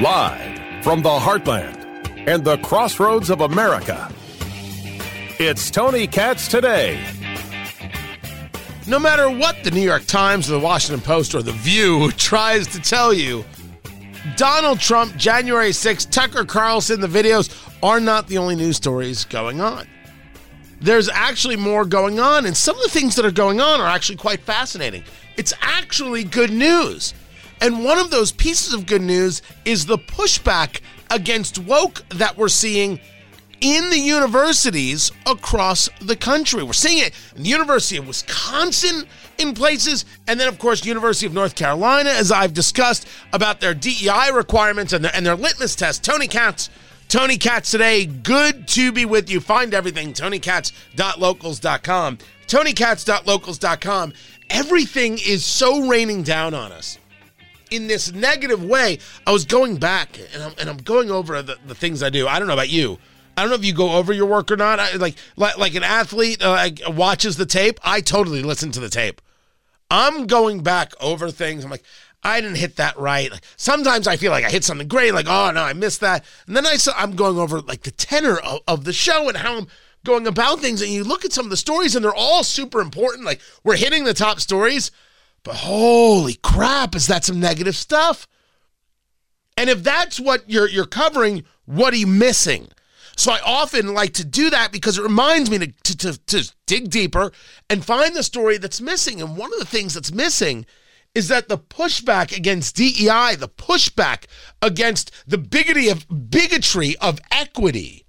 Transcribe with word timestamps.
Live 0.00 0.82
from 0.82 1.02
the 1.02 1.08
heartland 1.08 2.26
and 2.26 2.44
the 2.44 2.58
crossroads 2.58 3.30
of 3.30 3.40
America, 3.40 4.12
it's 5.38 5.70
Tony 5.70 6.08
Katz 6.08 6.48
today. 6.48 7.00
No 8.88 8.98
matter 8.98 9.30
what 9.30 9.62
the 9.62 9.70
New 9.70 9.82
York 9.82 10.04
Times 10.06 10.50
or 10.50 10.54
the 10.54 10.64
Washington 10.64 11.00
Post 11.00 11.32
or 11.36 11.42
The 11.42 11.52
View 11.52 12.10
tries 12.16 12.66
to 12.68 12.80
tell 12.80 13.14
you, 13.14 13.44
Donald 14.36 14.80
Trump, 14.80 15.14
January 15.16 15.70
6th, 15.70 16.10
Tucker 16.10 16.44
Carlson, 16.44 17.00
the 17.00 17.06
videos 17.06 17.56
are 17.84 18.00
not 18.00 18.26
the 18.26 18.38
only 18.38 18.56
news 18.56 18.76
stories 18.76 19.24
going 19.26 19.60
on. 19.60 19.86
There's 20.84 21.08
actually 21.08 21.56
more 21.56 21.86
going 21.86 22.20
on, 22.20 22.44
and 22.44 22.54
some 22.54 22.76
of 22.76 22.82
the 22.82 22.90
things 22.90 23.16
that 23.16 23.24
are 23.24 23.30
going 23.30 23.58
on 23.58 23.80
are 23.80 23.88
actually 23.88 24.16
quite 24.16 24.40
fascinating. 24.40 25.02
It's 25.38 25.54
actually 25.62 26.24
good 26.24 26.50
news. 26.50 27.14
And 27.62 27.82
one 27.82 27.96
of 27.96 28.10
those 28.10 28.32
pieces 28.32 28.74
of 28.74 28.84
good 28.84 29.00
news 29.00 29.40
is 29.64 29.86
the 29.86 29.96
pushback 29.96 30.82
against 31.10 31.58
woke 31.58 32.06
that 32.10 32.36
we're 32.36 32.48
seeing 32.48 33.00
in 33.62 33.88
the 33.88 33.98
universities 33.98 35.10
across 35.24 35.88
the 36.02 36.16
country. 36.16 36.62
We're 36.62 36.74
seeing 36.74 36.98
it 36.98 37.14
in 37.34 37.44
the 37.44 37.48
University 37.48 37.96
of 37.96 38.06
Wisconsin 38.06 39.04
in 39.38 39.54
places, 39.54 40.04
and 40.26 40.38
then, 40.38 40.48
of 40.48 40.58
course, 40.58 40.84
University 40.84 41.24
of 41.24 41.32
North 41.32 41.54
Carolina, 41.54 42.10
as 42.10 42.30
I've 42.30 42.52
discussed 42.52 43.08
about 43.32 43.60
their 43.60 43.72
DEI 43.72 44.32
requirements 44.34 44.92
and 44.92 45.02
their, 45.02 45.16
and 45.16 45.24
their 45.24 45.34
litmus 45.34 45.76
test. 45.76 46.04
Tony 46.04 46.28
Katz. 46.28 46.68
Tony 47.14 47.38
Katz 47.38 47.70
today. 47.70 48.06
Good 48.06 48.66
to 48.66 48.90
be 48.90 49.04
with 49.04 49.30
you. 49.30 49.38
Find 49.38 49.72
everything. 49.72 50.12
TonyKatz.locals.com. 50.12 52.18
TonyKatz.locals.com. 52.48 54.12
Everything 54.50 55.18
is 55.24 55.44
so 55.44 55.86
raining 55.86 56.24
down 56.24 56.54
on 56.54 56.72
us 56.72 56.98
in 57.70 57.86
this 57.86 58.12
negative 58.12 58.64
way. 58.64 58.98
I 59.24 59.30
was 59.30 59.44
going 59.44 59.76
back 59.76 60.18
and 60.34 60.42
I'm, 60.42 60.54
and 60.58 60.68
I'm 60.68 60.78
going 60.78 61.12
over 61.12 61.40
the, 61.40 61.56
the 61.64 61.76
things 61.76 62.02
I 62.02 62.10
do. 62.10 62.26
I 62.26 62.40
don't 62.40 62.48
know 62.48 62.54
about 62.54 62.70
you. 62.70 62.98
I 63.36 63.42
don't 63.42 63.50
know 63.50 63.56
if 63.56 63.64
you 63.64 63.74
go 63.74 63.92
over 63.92 64.12
your 64.12 64.26
work 64.26 64.50
or 64.50 64.56
not. 64.56 64.80
I, 64.80 64.96
like, 64.96 65.14
like 65.36 65.56
like 65.56 65.76
an 65.76 65.84
athlete 65.84 66.42
uh, 66.42 66.68
watches 66.88 67.36
the 67.36 67.46
tape. 67.46 67.78
I 67.84 68.00
totally 68.00 68.42
listen 68.42 68.72
to 68.72 68.80
the 68.80 68.90
tape. 68.90 69.20
I'm 69.88 70.26
going 70.26 70.64
back 70.64 70.94
over 71.00 71.30
things. 71.30 71.62
I'm 71.62 71.70
like, 71.70 71.84
I 72.24 72.40
didn't 72.40 72.56
hit 72.56 72.76
that 72.76 72.98
right. 72.98 73.30
Like, 73.30 73.44
sometimes 73.56 74.08
I 74.08 74.16
feel 74.16 74.32
like 74.32 74.44
I 74.44 74.50
hit 74.50 74.64
something 74.64 74.88
great. 74.88 75.12
Like, 75.12 75.26
oh 75.28 75.50
no, 75.50 75.62
I 75.62 75.74
missed 75.74 76.00
that. 76.00 76.24
And 76.46 76.56
then 76.56 76.66
I 76.66 76.76
saw, 76.76 76.92
I'm 76.96 77.16
going 77.16 77.38
over 77.38 77.60
like 77.60 77.82
the 77.82 77.90
tenor 77.90 78.38
of, 78.38 78.60
of 78.66 78.84
the 78.84 78.92
show 78.92 79.28
and 79.28 79.36
how 79.36 79.58
I'm 79.58 79.66
going 80.04 80.26
about 80.26 80.60
things. 80.60 80.80
And 80.80 80.90
you 80.90 81.04
look 81.04 81.24
at 81.24 81.32
some 81.32 81.46
of 81.46 81.50
the 81.50 81.56
stories 81.56 81.94
and 81.94 82.04
they're 82.04 82.14
all 82.14 82.42
super 82.42 82.80
important. 82.80 83.26
Like 83.26 83.40
we're 83.62 83.76
hitting 83.76 84.04
the 84.04 84.14
top 84.14 84.40
stories, 84.40 84.90
but 85.42 85.56
holy 85.56 86.34
crap, 86.42 86.94
is 86.94 87.06
that 87.08 87.24
some 87.24 87.40
negative 87.40 87.76
stuff? 87.76 88.26
And 89.56 89.70
if 89.70 89.82
that's 89.82 90.18
what 90.18 90.48
you're 90.48 90.68
you're 90.68 90.86
covering, 90.86 91.44
what 91.66 91.92
are 91.94 91.98
you 91.98 92.06
missing? 92.06 92.68
So 93.16 93.32
I 93.32 93.40
often 93.44 93.94
like 93.94 94.14
to 94.14 94.24
do 94.24 94.50
that 94.50 94.72
because 94.72 94.98
it 94.98 95.02
reminds 95.02 95.48
me 95.48 95.58
to, 95.58 95.66
to, 95.66 95.96
to, 95.98 96.26
to, 96.26 96.52
dig 96.66 96.90
deeper 96.90 97.30
and 97.70 97.84
find 97.84 98.16
the 98.16 98.24
story 98.24 98.58
that's 98.58 98.80
missing. 98.80 99.20
And 99.20 99.36
one 99.36 99.52
of 99.52 99.60
the 99.60 99.64
things 99.64 99.94
that's 99.94 100.10
missing 100.10 100.66
is 101.14 101.28
that 101.28 101.48
the 101.48 101.58
pushback 101.58 102.36
against 102.36 102.76
DEI, 102.76 103.36
the 103.36 103.48
pushback 103.48 104.24
against 104.60 105.10
the 105.26 105.38
bigotry 105.38 105.88
of 105.88 106.06
bigotry 106.30 106.96
of 107.00 107.20
equity 107.30 108.04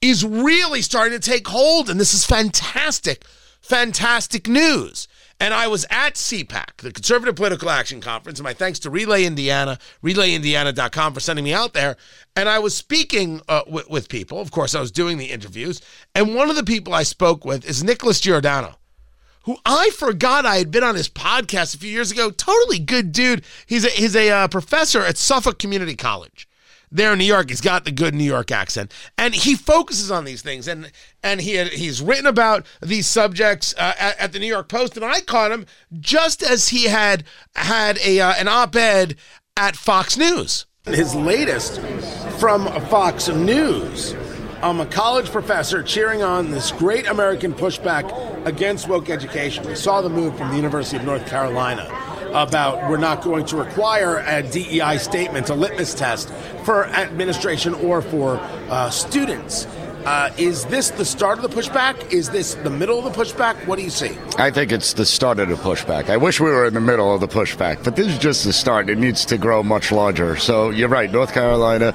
is 0.00 0.24
really 0.24 0.82
starting 0.82 1.18
to 1.18 1.30
take 1.30 1.46
hold. 1.46 1.90
And 1.90 2.00
this 2.00 2.14
is 2.14 2.24
fantastic, 2.24 3.24
fantastic 3.60 4.48
news. 4.48 5.06
And 5.42 5.54
I 5.54 5.68
was 5.68 5.86
at 5.88 6.16
CPAC, 6.16 6.76
the 6.78 6.92
Conservative 6.92 7.34
Political 7.34 7.70
Action 7.70 8.02
Conference, 8.02 8.38
and 8.38 8.44
my 8.44 8.52
thanks 8.52 8.78
to 8.80 8.90
Relay 8.90 9.24
Indiana, 9.24 9.78
relayindiana.com 10.04 11.14
for 11.14 11.20
sending 11.20 11.46
me 11.46 11.54
out 11.54 11.72
there. 11.72 11.96
And 12.36 12.46
I 12.46 12.58
was 12.58 12.76
speaking 12.76 13.40
uh, 13.48 13.62
with, 13.66 13.88
with 13.88 14.10
people. 14.10 14.38
Of 14.40 14.50
course, 14.50 14.74
I 14.74 14.80
was 14.80 14.92
doing 14.92 15.16
the 15.16 15.30
interviews. 15.30 15.80
And 16.14 16.34
one 16.34 16.50
of 16.50 16.56
the 16.56 16.64
people 16.64 16.92
I 16.92 17.04
spoke 17.04 17.46
with 17.46 17.64
is 17.64 17.82
Nicholas 17.82 18.20
Giordano, 18.20 18.76
who 19.42 19.56
I 19.64 19.90
forgot 19.90 20.46
I 20.46 20.56
had 20.56 20.70
been 20.70 20.84
on 20.84 20.94
his 20.94 21.08
podcast 21.08 21.74
a 21.74 21.78
few 21.78 21.90
years 21.90 22.10
ago. 22.10 22.30
Totally 22.30 22.78
good 22.78 23.12
dude. 23.12 23.44
He's 23.66 23.84
a, 23.84 23.88
he's 23.88 24.14
a 24.14 24.30
uh, 24.30 24.48
professor 24.48 25.00
at 25.00 25.16
Suffolk 25.16 25.58
Community 25.58 25.96
College 25.96 26.48
there 26.90 27.12
in 27.12 27.18
New 27.18 27.24
York. 27.24 27.48
He's 27.48 27.60
got 27.60 27.84
the 27.84 27.92
good 27.92 28.14
New 28.14 28.24
York 28.24 28.50
accent, 28.50 28.92
and 29.16 29.34
he 29.34 29.54
focuses 29.54 30.10
on 30.10 30.24
these 30.24 30.42
things. 30.42 30.68
and 30.68 30.90
And 31.22 31.40
he 31.40 31.62
he's 31.64 32.02
written 32.02 32.26
about 32.26 32.66
these 32.80 33.06
subjects 33.06 33.74
uh, 33.78 33.94
at, 33.98 34.18
at, 34.18 34.32
the 34.32 34.38
New 34.38 34.46
York 34.46 34.68
Post, 34.68 34.96
and 34.96 35.04
I 35.04 35.20
caught 35.20 35.52
him 35.52 35.66
just 35.98 36.42
as 36.42 36.68
he 36.68 36.84
had 36.84 37.24
had 37.54 37.98
a 38.04 38.20
uh, 38.20 38.34
an 38.36 38.48
op-ed 38.48 39.16
at 39.56 39.76
Fox 39.76 40.16
News. 40.16 40.66
His 40.86 41.14
latest 41.14 41.80
from 42.38 42.66
Fox 42.88 43.28
News. 43.28 44.14
I'm 44.62 44.78
a 44.78 44.84
college 44.84 45.30
professor 45.30 45.82
cheering 45.82 46.22
on 46.22 46.50
this 46.50 46.70
great 46.72 47.06
American 47.06 47.54
pushback 47.54 48.44
against 48.44 48.88
woke 48.88 49.08
education. 49.08 49.66
We 49.66 49.74
saw 49.74 50.02
the 50.02 50.10
move 50.10 50.36
from 50.36 50.50
the 50.50 50.56
University 50.56 50.98
of 50.98 51.04
North 51.04 51.26
Carolina 51.26 51.88
about 52.34 52.90
we're 52.90 52.98
not 52.98 53.22
going 53.22 53.46
to 53.46 53.56
require 53.56 54.18
a 54.18 54.42
DEI 54.42 54.98
statement, 54.98 55.48
a 55.48 55.54
litmus 55.54 55.94
test 55.94 56.28
for 56.64 56.84
administration 56.88 57.72
or 57.72 58.02
for 58.02 58.36
uh, 58.68 58.90
students. 58.90 59.66
Uh, 60.04 60.30
is 60.38 60.64
this 60.66 60.90
the 60.90 61.04
start 61.04 61.38
of 61.38 61.42
the 61.42 61.54
pushback? 61.54 62.10
Is 62.10 62.30
this 62.30 62.54
the 62.54 62.70
middle 62.70 62.98
of 62.98 63.04
the 63.04 63.22
pushback? 63.22 63.66
What 63.66 63.76
do 63.76 63.82
you 63.82 63.90
see? 63.90 64.16
I 64.38 64.50
think 64.50 64.72
it's 64.72 64.94
the 64.94 65.04
start 65.04 65.38
of 65.38 65.50
the 65.50 65.56
pushback. 65.56 66.08
I 66.08 66.16
wish 66.16 66.40
we 66.40 66.48
were 66.48 66.66
in 66.66 66.72
the 66.72 66.80
middle 66.80 67.14
of 67.14 67.20
the 67.20 67.28
pushback, 67.28 67.84
but 67.84 67.96
this 67.96 68.06
is 68.06 68.18
just 68.18 68.44
the 68.44 68.52
start. 68.52 68.88
It 68.88 68.96
needs 68.96 69.26
to 69.26 69.36
grow 69.36 69.62
much 69.62 69.92
larger. 69.92 70.36
So 70.36 70.70
you're 70.70 70.88
right, 70.88 71.12
North 71.12 71.34
Carolina, 71.34 71.94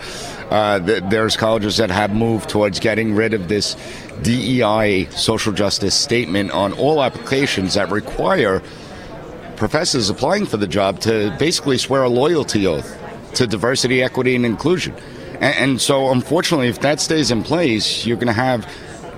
uh, 0.51 0.79
th- 0.85 1.03
there's 1.09 1.35
colleges 1.35 1.77
that 1.77 1.89
have 1.89 2.13
moved 2.13 2.47
towards 2.47 2.79
getting 2.79 3.15
rid 3.15 3.33
of 3.33 3.47
this 3.47 3.75
DEI 4.21 5.05
social 5.09 5.51
justice 5.51 5.95
statement 5.95 6.51
on 6.51 6.73
all 6.73 7.01
applications 7.01 7.73
that 7.73 7.89
require 7.89 8.61
professors 9.55 10.11
applying 10.11 10.45
for 10.45 10.57
the 10.57 10.67
job 10.67 10.99
to 10.99 11.35
basically 11.39 11.79
swear 11.79 12.03
a 12.03 12.09
loyalty 12.09 12.67
oath 12.67 12.95
to 13.33 13.47
diversity, 13.47 14.03
equity, 14.03 14.35
and 14.35 14.45
inclusion. 14.45 14.93
And, 15.35 15.55
and 15.55 15.81
so, 15.81 16.11
unfortunately, 16.11 16.67
if 16.67 16.81
that 16.81 16.99
stays 16.99 17.31
in 17.31 17.43
place, 17.43 18.05
you're 18.05 18.17
going 18.17 18.27
to 18.27 18.33
have 18.33 18.69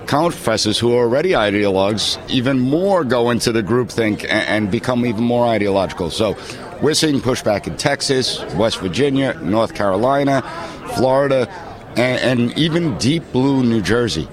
college 0.06 0.34
professors 0.34 0.78
who 0.78 0.94
are 0.94 1.02
already 1.04 1.30
ideologues 1.30 2.18
even 2.30 2.58
more 2.58 3.04
go 3.04 3.30
into 3.30 3.52
the 3.52 3.62
groupthink 3.62 4.22
and, 4.22 4.64
and 4.64 4.70
become 4.70 5.04
even 5.04 5.22
more 5.22 5.46
ideological. 5.46 6.10
So, 6.10 6.36
we're 6.82 6.94
seeing 6.94 7.20
pushback 7.20 7.66
in 7.66 7.76
Texas, 7.76 8.42
West 8.54 8.78
Virginia, 8.78 9.34
North 9.42 9.74
Carolina, 9.74 10.42
Florida, 10.96 11.48
and, 11.96 12.40
and 12.40 12.58
even 12.58 12.96
deep 12.98 13.24
blue 13.32 13.64
New 13.64 13.82
Jersey. 13.82 14.28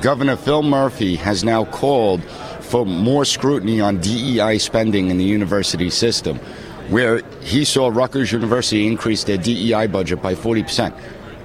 Governor 0.00 0.36
Phil 0.36 0.62
Murphy 0.62 1.16
has 1.16 1.44
now 1.44 1.66
called 1.66 2.24
for 2.70 2.86
more 2.86 3.24
scrutiny 3.24 3.80
on 3.80 4.00
DEI 4.00 4.58
spending 4.58 5.10
in 5.10 5.18
the 5.18 5.24
university 5.24 5.90
system, 5.90 6.38
where 6.88 7.20
he 7.42 7.64
saw 7.64 7.88
Rutgers 7.88 8.32
University 8.32 8.86
increase 8.86 9.24
their 9.24 9.36
DEI 9.36 9.88
budget 9.88 10.22
by 10.22 10.34
40%. 10.34 10.98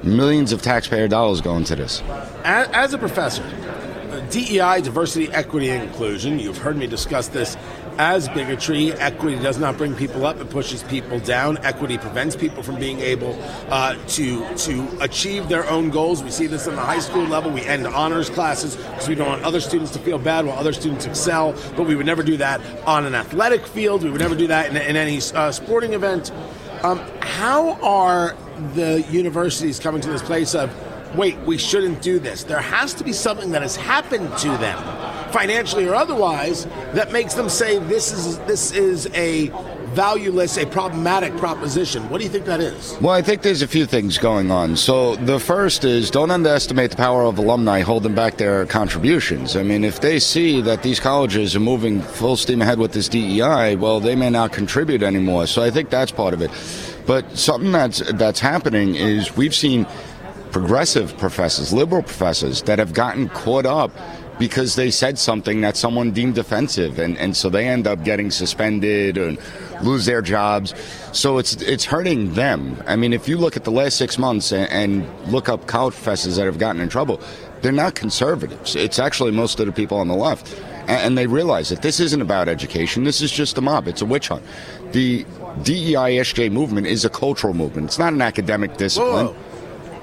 Millions 0.05 0.51
of 0.51 0.61
taxpayer 0.61 1.07
dollars 1.07 1.41
go 1.41 1.57
into 1.57 1.75
this. 1.75 2.03
As 2.43 2.93
a 2.93 2.97
professor, 2.99 3.43
DEI, 4.29 4.81
diversity, 4.81 5.31
equity, 5.31 5.69
and 5.69 5.81
inclusion, 5.81 6.37
you've 6.37 6.59
heard 6.59 6.77
me 6.77 6.85
discuss 6.85 7.27
this 7.29 7.57
as 7.97 8.29
bigotry. 8.29 8.93
Equity 8.93 9.41
does 9.41 9.57
not 9.57 9.79
bring 9.79 9.95
people 9.95 10.27
up; 10.27 10.39
it 10.39 10.51
pushes 10.51 10.83
people 10.83 11.19
down. 11.21 11.57
Equity 11.65 11.97
prevents 11.97 12.35
people 12.35 12.61
from 12.61 12.75
being 12.75 12.99
able 12.99 13.35
uh, 13.69 13.95
to 14.09 14.55
to 14.57 14.87
achieve 15.01 15.49
their 15.49 15.67
own 15.69 15.89
goals. 15.89 16.23
We 16.23 16.29
see 16.29 16.45
this 16.45 16.67
on 16.67 16.75
the 16.75 16.81
high 16.81 16.99
school 16.99 17.23
level. 17.23 17.49
We 17.49 17.61
end 17.61 17.87
honors 17.87 18.29
classes 18.29 18.75
because 18.75 19.09
we 19.09 19.15
don't 19.15 19.27
want 19.27 19.43
other 19.43 19.59
students 19.59 19.91
to 19.93 19.99
feel 19.99 20.19
bad 20.19 20.45
while 20.45 20.59
other 20.59 20.73
students 20.73 21.07
excel. 21.07 21.53
But 21.75 21.87
we 21.87 21.95
would 21.95 22.05
never 22.05 22.21
do 22.21 22.37
that 22.37 22.61
on 22.85 23.05
an 23.05 23.15
athletic 23.15 23.65
field. 23.65 24.03
We 24.03 24.11
would 24.11 24.21
never 24.21 24.35
do 24.35 24.45
that 24.47 24.69
in, 24.69 24.77
in 24.77 24.95
any 24.95 25.19
uh, 25.33 25.51
sporting 25.51 25.93
event. 25.93 26.31
Um, 26.85 26.99
how 27.19 27.81
are 27.81 28.35
the 28.75 29.03
universities 29.09 29.79
coming 29.79 30.01
to 30.01 30.07
this 30.07 30.21
place 30.21 30.53
of 30.53 30.71
wait, 31.15 31.35
we 31.39 31.57
shouldn't 31.57 32.03
do 32.03 32.19
this. 32.19 32.43
There 32.43 32.61
has 32.61 32.93
to 32.95 33.03
be 33.03 33.11
something 33.11 33.49
that 33.53 33.63
has 33.63 33.75
happened 33.75 34.37
to 34.37 34.49
them, 34.49 34.77
financially 35.31 35.87
or 35.87 35.95
otherwise, 35.95 36.65
that 36.93 37.11
makes 37.11 37.33
them 37.33 37.49
say 37.49 37.79
this 37.79 38.11
is 38.11 38.37
this 38.39 38.71
is 38.71 39.09
a 39.15 39.47
valueless, 39.95 40.57
a 40.57 40.65
problematic 40.65 41.35
proposition. 41.37 42.07
What 42.09 42.17
do 42.17 42.25
you 42.25 42.29
think 42.29 42.45
that 42.45 42.59
is? 42.59 42.97
Well, 43.01 43.13
I 43.13 43.21
think 43.21 43.41
there's 43.41 43.61
a 43.61 43.67
few 43.67 43.85
things 43.85 44.17
going 44.17 44.51
on. 44.51 44.75
So 44.75 45.15
the 45.15 45.39
first 45.39 45.85
is 45.85 46.11
don't 46.11 46.29
underestimate 46.29 46.91
the 46.91 46.97
power 46.97 47.23
of 47.23 47.37
alumni 47.37 47.79
holding 47.79 48.13
back 48.13 48.37
their 48.37 48.65
contributions. 48.65 49.55
I 49.55 49.63
mean, 49.63 49.83
if 49.83 50.01
they 50.01 50.19
see 50.19 50.61
that 50.61 50.83
these 50.83 50.99
colleges 50.99 51.55
are 51.55 51.61
moving 51.61 52.01
full 52.01 52.35
steam 52.35 52.61
ahead 52.61 52.77
with 52.77 52.91
this 52.91 53.07
DEI, 53.07 53.77
well, 53.77 53.99
they 53.99 54.15
may 54.15 54.29
not 54.29 54.51
contribute 54.51 55.01
anymore. 55.01 55.47
So 55.47 55.63
I 55.63 55.71
think 55.71 55.89
that's 55.89 56.11
part 56.11 56.33
of 56.33 56.41
it. 56.41 56.51
But 57.05 57.37
something 57.37 57.71
that's 57.71 57.99
that's 58.13 58.39
happening 58.39 58.95
is 58.95 59.37
we've 59.37 59.55
seen 59.55 59.87
progressive 60.51 61.17
professors, 61.17 61.73
liberal 61.73 62.01
professors 62.01 62.61
that 62.63 62.79
have 62.79 62.93
gotten 62.93 63.29
caught 63.29 63.65
up 63.65 63.91
because 64.37 64.75
they 64.75 64.91
said 64.91 65.17
something 65.17 65.61
that 65.61 65.77
someone 65.77 66.11
deemed 66.11 66.37
offensive, 66.37 66.99
and, 66.99 67.17
and 67.17 67.35
so 67.35 67.49
they 67.49 67.67
end 67.67 67.87
up 67.87 68.03
getting 68.03 68.31
suspended 68.31 69.17
and 69.17 69.37
lose 69.81 70.05
their 70.05 70.21
jobs. 70.21 70.73
So 71.13 71.37
it's 71.37 71.55
it's 71.61 71.85
hurting 71.85 72.33
them. 72.33 72.81
I 72.85 72.95
mean, 72.95 73.13
if 73.13 73.27
you 73.27 73.37
look 73.37 73.55
at 73.55 73.63
the 73.63 73.71
last 73.71 73.97
six 73.97 74.17
months 74.17 74.51
and, 74.51 74.69
and 74.71 75.31
look 75.31 75.49
up 75.49 75.67
college 75.67 75.93
professors 75.93 76.35
that 76.35 76.45
have 76.45 76.59
gotten 76.59 76.81
in 76.81 76.89
trouble, 76.89 77.21
they're 77.61 77.71
not 77.71 77.95
conservatives. 77.95 78.75
It's 78.75 78.99
actually 78.99 79.31
most 79.31 79.59
of 79.59 79.65
the 79.65 79.71
people 79.71 79.97
on 79.97 80.07
the 80.07 80.15
left. 80.15 80.53
And, 80.81 80.89
and 80.89 81.17
they 81.17 81.27
realize 81.27 81.69
that 81.69 81.81
this 81.81 81.99
isn't 81.99 82.21
about 82.21 82.47
education. 82.47 83.03
This 83.03 83.21
is 83.21 83.31
just 83.31 83.57
a 83.57 83.61
mob. 83.61 83.87
It's 83.87 84.01
a 84.01 84.05
witch 84.05 84.27
hunt. 84.27 84.43
The 84.91 85.25
DEI 85.63 86.19
SJ 86.19 86.51
movement 86.51 86.87
is 86.87 87.05
a 87.05 87.09
cultural 87.09 87.53
movement. 87.53 87.87
It's 87.87 87.99
not 87.99 88.13
an 88.13 88.21
academic 88.21 88.77
discipline. 88.77 89.27
Whoa. 89.27 89.35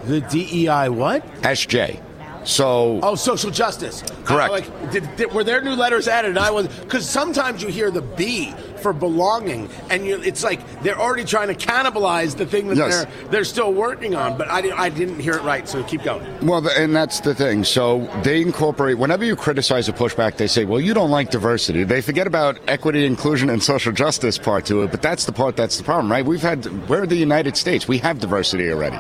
The 0.06 0.20
DEI 0.23 0.88
what? 0.88 1.25
SJ. 1.43 2.00
So 2.44 3.00
oh, 3.02 3.14
social 3.14 3.50
justice. 3.50 4.02
Correct. 4.24 4.50
Uh, 4.50 4.52
like, 4.52 4.90
did, 4.90 5.16
did, 5.16 5.32
were 5.32 5.44
there 5.44 5.60
new 5.62 5.74
letters 5.74 6.08
added? 6.08 6.30
And 6.30 6.38
I 6.38 6.50
was 6.50 6.68
because 6.68 7.08
sometimes 7.08 7.62
you 7.62 7.68
hear 7.68 7.90
the 7.90 8.02
B 8.02 8.54
for 8.82 8.92
belonging, 8.92 9.70
and 9.90 10.04
you, 10.04 10.20
it's 10.22 10.42
like 10.42 10.82
they're 10.82 10.98
already 10.98 11.24
trying 11.24 11.46
to 11.48 11.54
cannibalize 11.54 12.36
the 12.36 12.44
thing 12.44 12.66
that 12.68 12.76
Yes. 12.76 13.04
they're 13.04 13.28
they're 13.28 13.44
still 13.44 13.72
working 13.72 14.16
on. 14.16 14.36
But 14.36 14.48
I, 14.48 14.76
I 14.76 14.88
didn't 14.88 15.20
hear 15.20 15.34
it 15.34 15.42
right, 15.42 15.68
so 15.68 15.84
keep 15.84 16.02
going. 16.02 16.26
Well, 16.44 16.66
and 16.68 16.94
that's 16.94 17.20
the 17.20 17.34
thing. 17.34 17.62
So 17.64 18.10
they 18.24 18.42
incorporate, 18.42 18.98
whenever 18.98 19.24
you 19.24 19.36
criticize 19.36 19.88
a 19.88 19.92
pushback, 19.92 20.36
they 20.36 20.48
say, 20.48 20.64
well, 20.64 20.80
you 20.80 20.94
don't 20.94 21.10
like 21.10 21.30
diversity. 21.30 21.84
They 21.84 22.00
forget 22.00 22.26
about 22.26 22.58
equity, 22.66 23.06
inclusion, 23.06 23.50
and 23.50 23.62
social 23.62 23.92
justice 23.92 24.36
part 24.36 24.66
to 24.66 24.82
it, 24.82 24.90
but 24.90 25.00
that's 25.00 25.26
the 25.26 25.32
part 25.32 25.56
that's 25.56 25.76
the 25.78 25.84
problem, 25.84 26.10
right? 26.10 26.24
We've 26.24 26.42
had, 26.42 26.66
we're 26.88 27.06
the 27.06 27.14
United 27.16 27.56
States. 27.56 27.86
We 27.86 27.98
have 27.98 28.18
diversity 28.18 28.70
already. 28.72 28.98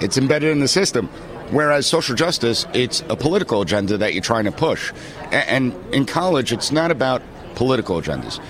It's 0.00 0.16
embedded 0.16 0.50
in 0.50 0.60
the 0.60 0.68
system. 0.68 1.10
Whereas 1.50 1.86
social 1.86 2.14
justice, 2.14 2.66
it's 2.72 3.02
a 3.08 3.16
political 3.16 3.62
agenda 3.62 3.98
that 3.98 4.14
you're 4.14 4.22
trying 4.22 4.44
to 4.44 4.52
push. 4.52 4.92
And 5.32 5.74
in 5.92 6.06
college, 6.06 6.52
it's 6.52 6.70
not 6.70 6.90
about 6.90 7.22
political 7.54 8.00
agendas. 8.00 8.40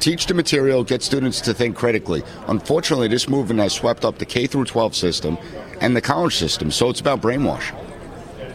Teach 0.00 0.26
the 0.26 0.34
material, 0.34 0.84
get 0.84 1.02
students 1.02 1.40
to 1.42 1.54
think 1.54 1.76
critically. 1.76 2.22
Unfortunately, 2.46 3.08
this 3.08 3.28
movement 3.28 3.60
has 3.60 3.72
swept 3.72 4.04
up 4.04 4.18
the 4.18 4.26
K 4.26 4.46
through 4.46 4.66
12 4.66 4.94
system 4.94 5.38
and 5.80 5.96
the 5.96 6.02
college 6.02 6.36
system, 6.36 6.70
so 6.70 6.90
it's 6.90 7.00
about 7.00 7.20
brainwashing 7.20 7.76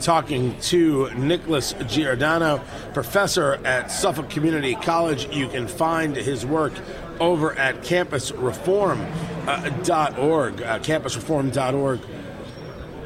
talking 0.01 0.59
to 0.59 1.09
Nicholas 1.11 1.73
Giordano, 1.87 2.61
professor 2.93 3.53
at 3.63 3.91
Suffolk 3.91 4.29
Community 4.29 4.75
College. 4.75 5.33
You 5.33 5.47
can 5.47 5.67
find 5.67 6.15
his 6.15 6.45
work 6.45 6.73
over 7.19 7.53
at 7.53 7.83
campusreform.org, 7.83 10.61
uh, 10.61 10.79
campusreform.org. 10.79 11.99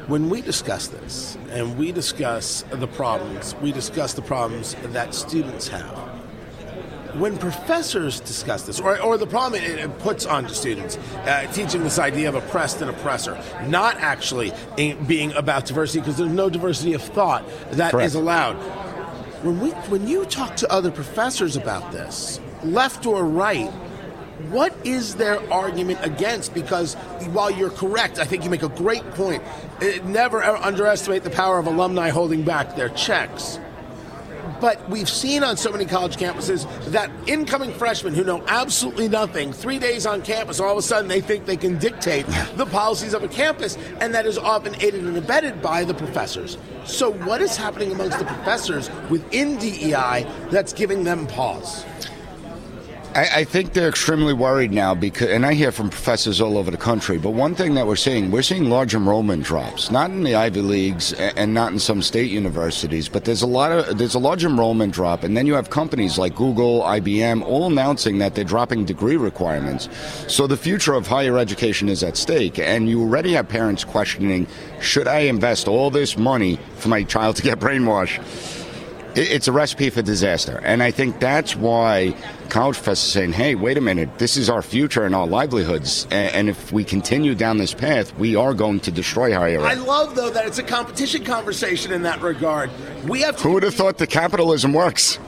When 0.06 0.30
we 0.30 0.40
discuss 0.40 0.86
this 0.86 1.36
and 1.50 1.76
we 1.76 1.90
discuss 1.90 2.64
the 2.70 2.86
problems, 2.86 3.56
we 3.60 3.72
discuss 3.72 4.14
the 4.14 4.22
problems 4.22 4.76
that 4.92 5.14
students 5.14 5.66
have. 5.66 5.96
When 7.18 7.36
professors 7.38 8.20
discuss 8.20 8.62
this, 8.62 8.78
or, 8.78 9.00
or 9.00 9.18
the 9.18 9.26
problem 9.26 9.60
it, 9.62 9.80
it 9.80 9.98
puts 9.98 10.24
on 10.24 10.48
students, 10.50 10.96
uh, 10.96 11.50
teaching 11.52 11.82
this 11.82 11.98
idea 11.98 12.28
of 12.28 12.36
oppressed 12.36 12.80
and 12.82 12.90
oppressor, 12.90 13.42
not 13.66 13.96
actually 13.96 14.52
in- 14.76 15.02
being 15.06 15.32
about 15.32 15.64
diversity, 15.66 15.98
because 16.00 16.18
there's 16.18 16.30
no 16.30 16.50
diversity 16.50 16.92
of 16.92 17.02
thought 17.02 17.44
that 17.72 17.88
is 17.88 17.90
Correct. 17.90 18.14
allowed. 18.14 18.54
When 19.42 19.58
we, 19.60 19.70
when 19.70 20.06
you 20.06 20.24
talk 20.26 20.54
to 20.56 20.70
other 20.70 20.92
professors 20.92 21.56
about 21.56 21.90
this, 21.90 22.38
left 22.62 23.06
or 23.06 23.24
right, 23.24 23.72
what 24.50 24.74
is 24.84 25.16
their 25.16 25.40
argument 25.52 25.98
against? 26.02 26.54
Because 26.54 26.94
while 27.32 27.50
you're 27.50 27.70
correct, 27.70 28.18
I 28.18 28.24
think 28.24 28.44
you 28.44 28.50
make 28.50 28.62
a 28.62 28.68
great 28.68 29.08
point. 29.12 29.42
eh, 29.80 30.00
never 30.04 30.42
ever 30.42 30.56
underestimate 30.58 31.24
the 31.24 31.30
power 31.30 31.58
of 31.58 31.66
alumni 31.66 32.10
holding 32.10 32.42
back 32.42 32.76
their 32.76 32.88
checks. 32.90 33.58
But 34.60 34.88
we've 34.88 35.08
seen 35.08 35.44
on 35.44 35.56
so 35.56 35.70
many 35.70 35.84
college 35.84 36.16
campuses 36.16 36.66
that 36.90 37.10
incoming 37.26 37.72
freshmen 37.72 38.14
who 38.14 38.24
know 38.24 38.42
absolutely 38.46 39.08
nothing, 39.08 39.52
three 39.52 39.78
days 39.78 40.06
on 40.06 40.22
campus, 40.22 40.60
all 40.60 40.72
of 40.72 40.78
a 40.78 40.82
sudden 40.82 41.08
they 41.08 41.20
think 41.20 41.44
they 41.44 41.58
can 41.58 41.78
dictate 41.78 42.26
the 42.54 42.66
policies 42.66 43.12
of 43.12 43.22
a 43.22 43.28
campus, 43.28 43.76
and 44.00 44.14
that 44.14 44.24
is 44.24 44.38
often 44.38 44.74
aided 44.76 45.04
and 45.04 45.16
abetted 45.16 45.60
by 45.60 45.84
the 45.84 45.94
professors. 45.94 46.56
So, 46.84 47.10
what 47.10 47.42
is 47.42 47.56
happening 47.56 47.92
amongst 47.92 48.18
the 48.18 48.24
professors 48.24 48.90
within 49.10 49.58
DEI 49.58 50.26
that's 50.50 50.72
giving 50.72 51.04
them 51.04 51.26
pause? 51.26 51.84
I, 53.16 53.28
I 53.36 53.44
think 53.44 53.72
they're 53.72 53.88
extremely 53.88 54.34
worried 54.34 54.72
now 54.72 54.94
because, 54.94 55.30
and 55.30 55.46
I 55.46 55.54
hear 55.54 55.72
from 55.72 55.88
professors 55.88 56.38
all 56.38 56.58
over 56.58 56.70
the 56.70 56.76
country. 56.76 57.16
But 57.16 57.30
one 57.30 57.54
thing 57.54 57.72
that 57.74 57.86
we're 57.86 57.96
seeing, 57.96 58.30
we're 58.30 58.42
seeing 58.42 58.68
large 58.68 58.94
enrollment 58.94 59.42
drops, 59.42 59.90
not 59.90 60.10
in 60.10 60.22
the 60.22 60.34
Ivy 60.34 60.60
leagues 60.60 61.14
and 61.14 61.54
not 61.54 61.72
in 61.72 61.78
some 61.78 62.02
state 62.02 62.30
universities, 62.30 63.08
but 63.08 63.24
there's 63.24 63.40
a 63.40 63.46
lot 63.46 63.72
of 63.72 63.96
there's 63.96 64.14
a 64.14 64.18
large 64.18 64.44
enrollment 64.44 64.92
drop, 64.92 65.24
and 65.24 65.34
then 65.34 65.46
you 65.46 65.54
have 65.54 65.70
companies 65.70 66.18
like 66.18 66.34
Google, 66.36 66.82
IBM, 66.82 67.42
all 67.42 67.66
announcing 67.72 68.18
that 68.18 68.34
they're 68.34 68.44
dropping 68.44 68.84
degree 68.84 69.16
requirements. 69.16 69.88
So 70.28 70.46
the 70.46 70.58
future 70.58 70.92
of 70.92 71.06
higher 71.06 71.38
education 71.38 71.88
is 71.88 72.02
at 72.02 72.18
stake, 72.18 72.58
and 72.58 72.86
you 72.86 73.00
already 73.00 73.32
have 73.32 73.48
parents 73.48 73.82
questioning, 73.82 74.46
should 74.82 75.08
I 75.08 75.20
invest 75.20 75.68
all 75.68 75.90
this 75.90 76.18
money 76.18 76.58
for 76.74 76.90
my 76.90 77.02
child 77.02 77.36
to 77.36 77.42
get 77.42 77.60
brainwashed? 77.60 78.20
it's 79.16 79.48
a 79.48 79.52
recipe 79.52 79.88
for 79.88 80.02
disaster. 80.02 80.60
And 80.62 80.82
I 80.82 80.90
think 80.90 81.20
that's 81.20 81.56
why 81.56 82.14
college 82.48 82.76
professors 82.76 83.12
saying, 83.12 83.32
hey, 83.32 83.54
wait 83.54 83.76
a 83.76 83.80
minute, 83.80 84.18
this 84.18 84.36
is 84.36 84.48
our 84.48 84.62
future 84.62 85.04
and 85.04 85.14
our 85.14 85.26
livelihoods. 85.26 86.06
And 86.10 86.48
if 86.48 86.72
we 86.72 86.84
continue 86.84 87.34
down 87.34 87.58
this 87.58 87.74
path, 87.74 88.16
we 88.18 88.36
are 88.36 88.54
going 88.54 88.80
to 88.80 88.90
destroy 88.90 89.32
higher 89.32 89.60
I 89.60 89.74
love, 89.74 90.14
though, 90.14 90.30
that 90.30 90.46
it's 90.46 90.58
a 90.58 90.62
competition 90.62 91.24
conversation 91.24 91.92
in 91.92 92.02
that 92.02 92.20
regard. 92.22 92.70
We 93.04 93.22
have 93.22 93.36
to 93.36 93.42
Who 93.42 93.52
would 93.52 93.62
have 93.62 93.74
thought 93.74 93.98
that 93.98 94.10
capitalism 94.10 94.72
works? 94.72 95.18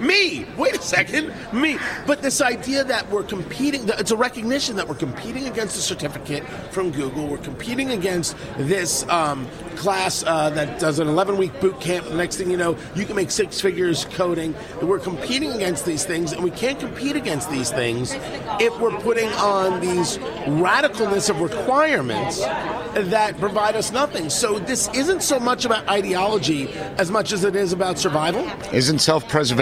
Me. 0.00 0.44
Wait 0.56 0.76
a 0.76 0.82
second. 0.82 1.32
Me. 1.52 1.78
But 2.06 2.20
this 2.20 2.40
idea 2.40 2.84
that 2.84 3.08
we're 3.10 3.22
competing, 3.22 3.88
it's 3.88 4.10
a 4.10 4.16
recognition 4.16 4.76
that 4.76 4.86
we're 4.86 4.94
competing 4.94 5.46
against 5.46 5.76
a 5.76 5.80
certificate 5.80 6.44
from 6.70 6.90
Google. 6.90 7.26
We're 7.26 7.38
competing 7.38 7.92
against 7.92 8.36
this 8.58 9.08
um, 9.08 9.48
class 9.76 10.22
uh, 10.26 10.50
that 10.50 10.78
does 10.78 10.98
an 10.98 11.08
11 11.08 11.36
week 11.38 11.58
boot 11.60 11.80
camp. 11.80 12.06
The 12.06 12.14
next 12.14 12.36
thing 12.36 12.50
you 12.50 12.56
know, 12.56 12.76
you 12.94 13.06
can 13.06 13.16
make 13.16 13.30
six 13.30 13.60
figures 13.60 14.04
coding. 14.06 14.54
We're 14.82 14.98
competing 14.98 15.52
against 15.52 15.86
these 15.86 16.04
things, 16.04 16.32
and 16.32 16.44
we 16.44 16.50
can't 16.50 16.78
compete 16.78 17.16
against 17.16 17.50
these 17.50 17.70
things 17.70 18.12
if 18.60 18.78
we're 18.80 18.98
putting 19.00 19.28
on 19.34 19.80
these 19.80 20.18
radicalness 20.46 21.30
of 21.30 21.40
requirements 21.40 22.40
that 22.40 23.38
provide 23.38 23.76
us 23.76 23.90
nothing. 23.92 24.28
So 24.28 24.58
this 24.58 24.88
isn't 24.94 25.22
so 25.22 25.40
much 25.40 25.64
about 25.64 25.88
ideology 25.88 26.72
as 26.98 27.10
much 27.10 27.32
as 27.32 27.44
it 27.44 27.56
is 27.56 27.72
about 27.72 27.98
survival. 27.98 28.48
Isn't 28.72 28.98
self 28.98 29.28
preservation 29.28 29.53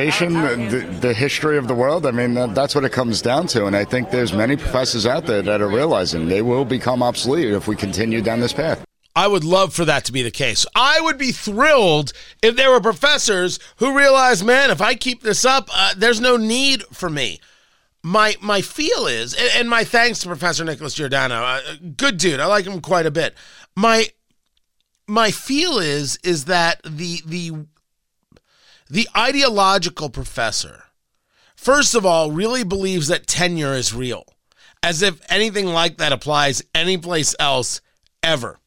the, 0.68 0.98
the 1.00 1.14
history 1.14 1.58
of 1.58 1.68
the 1.68 1.74
world? 1.74 2.06
I 2.06 2.10
mean, 2.10 2.34
that, 2.34 2.54
that's 2.54 2.74
what 2.74 2.84
it 2.84 2.92
comes 2.92 3.22
down 3.22 3.46
to. 3.48 3.66
And 3.66 3.76
I 3.76 3.84
think 3.84 4.10
there's 4.10 4.32
many 4.32 4.56
professors 4.56 5.06
out 5.06 5.26
there 5.26 5.42
that 5.42 5.60
are 5.60 5.68
realizing 5.68 6.28
they 6.28 6.42
will 6.42 6.64
become 6.64 7.02
obsolete 7.02 7.52
if 7.52 7.68
we 7.68 7.76
continue 7.76 8.20
down 8.20 8.40
this 8.40 8.52
path. 8.52 8.84
I 9.14 9.28
would 9.28 9.44
love 9.44 9.74
for 9.74 9.84
that 9.84 10.04
to 10.06 10.12
be 10.12 10.22
the 10.22 10.30
case. 10.30 10.64
I 10.74 11.00
would 11.00 11.18
be 11.18 11.32
thrilled 11.32 12.12
if 12.42 12.56
there 12.56 12.70
were 12.70 12.80
professors 12.80 13.58
who 13.76 13.96
realized, 13.96 14.44
man, 14.44 14.70
if 14.70 14.80
I 14.80 14.94
keep 14.94 15.22
this 15.22 15.44
up, 15.44 15.68
uh, 15.72 15.94
there's 15.96 16.20
no 16.20 16.36
need 16.36 16.82
for 16.84 17.10
me. 17.10 17.40
My 18.02 18.36
my 18.40 18.62
feel 18.62 19.06
is, 19.06 19.34
and, 19.34 19.50
and 19.54 19.70
my 19.70 19.84
thanks 19.84 20.20
to 20.20 20.28
Professor 20.28 20.64
Nicholas 20.64 20.94
Giordano, 20.94 21.36
uh, 21.36 21.60
good 21.96 22.16
dude. 22.16 22.40
I 22.40 22.46
like 22.46 22.64
him 22.64 22.80
quite 22.80 23.06
a 23.06 23.12
bit. 23.12 23.34
My 23.76 24.08
my 25.06 25.30
feel 25.30 25.78
is 25.78 26.18
is 26.24 26.46
that 26.46 26.80
the 26.84 27.20
the 27.26 27.66
the 28.92 29.08
ideological 29.16 30.10
professor, 30.10 30.84
first 31.56 31.94
of 31.94 32.04
all, 32.04 32.30
really 32.30 32.62
believes 32.62 33.08
that 33.08 33.26
tenure 33.26 33.72
is 33.72 33.94
real, 33.94 34.26
as 34.82 35.00
if 35.00 35.18
anything 35.30 35.64
like 35.64 35.96
that 35.96 36.12
applies 36.12 36.62
anyplace 36.74 37.34
else 37.40 37.80
ever. 38.22 38.58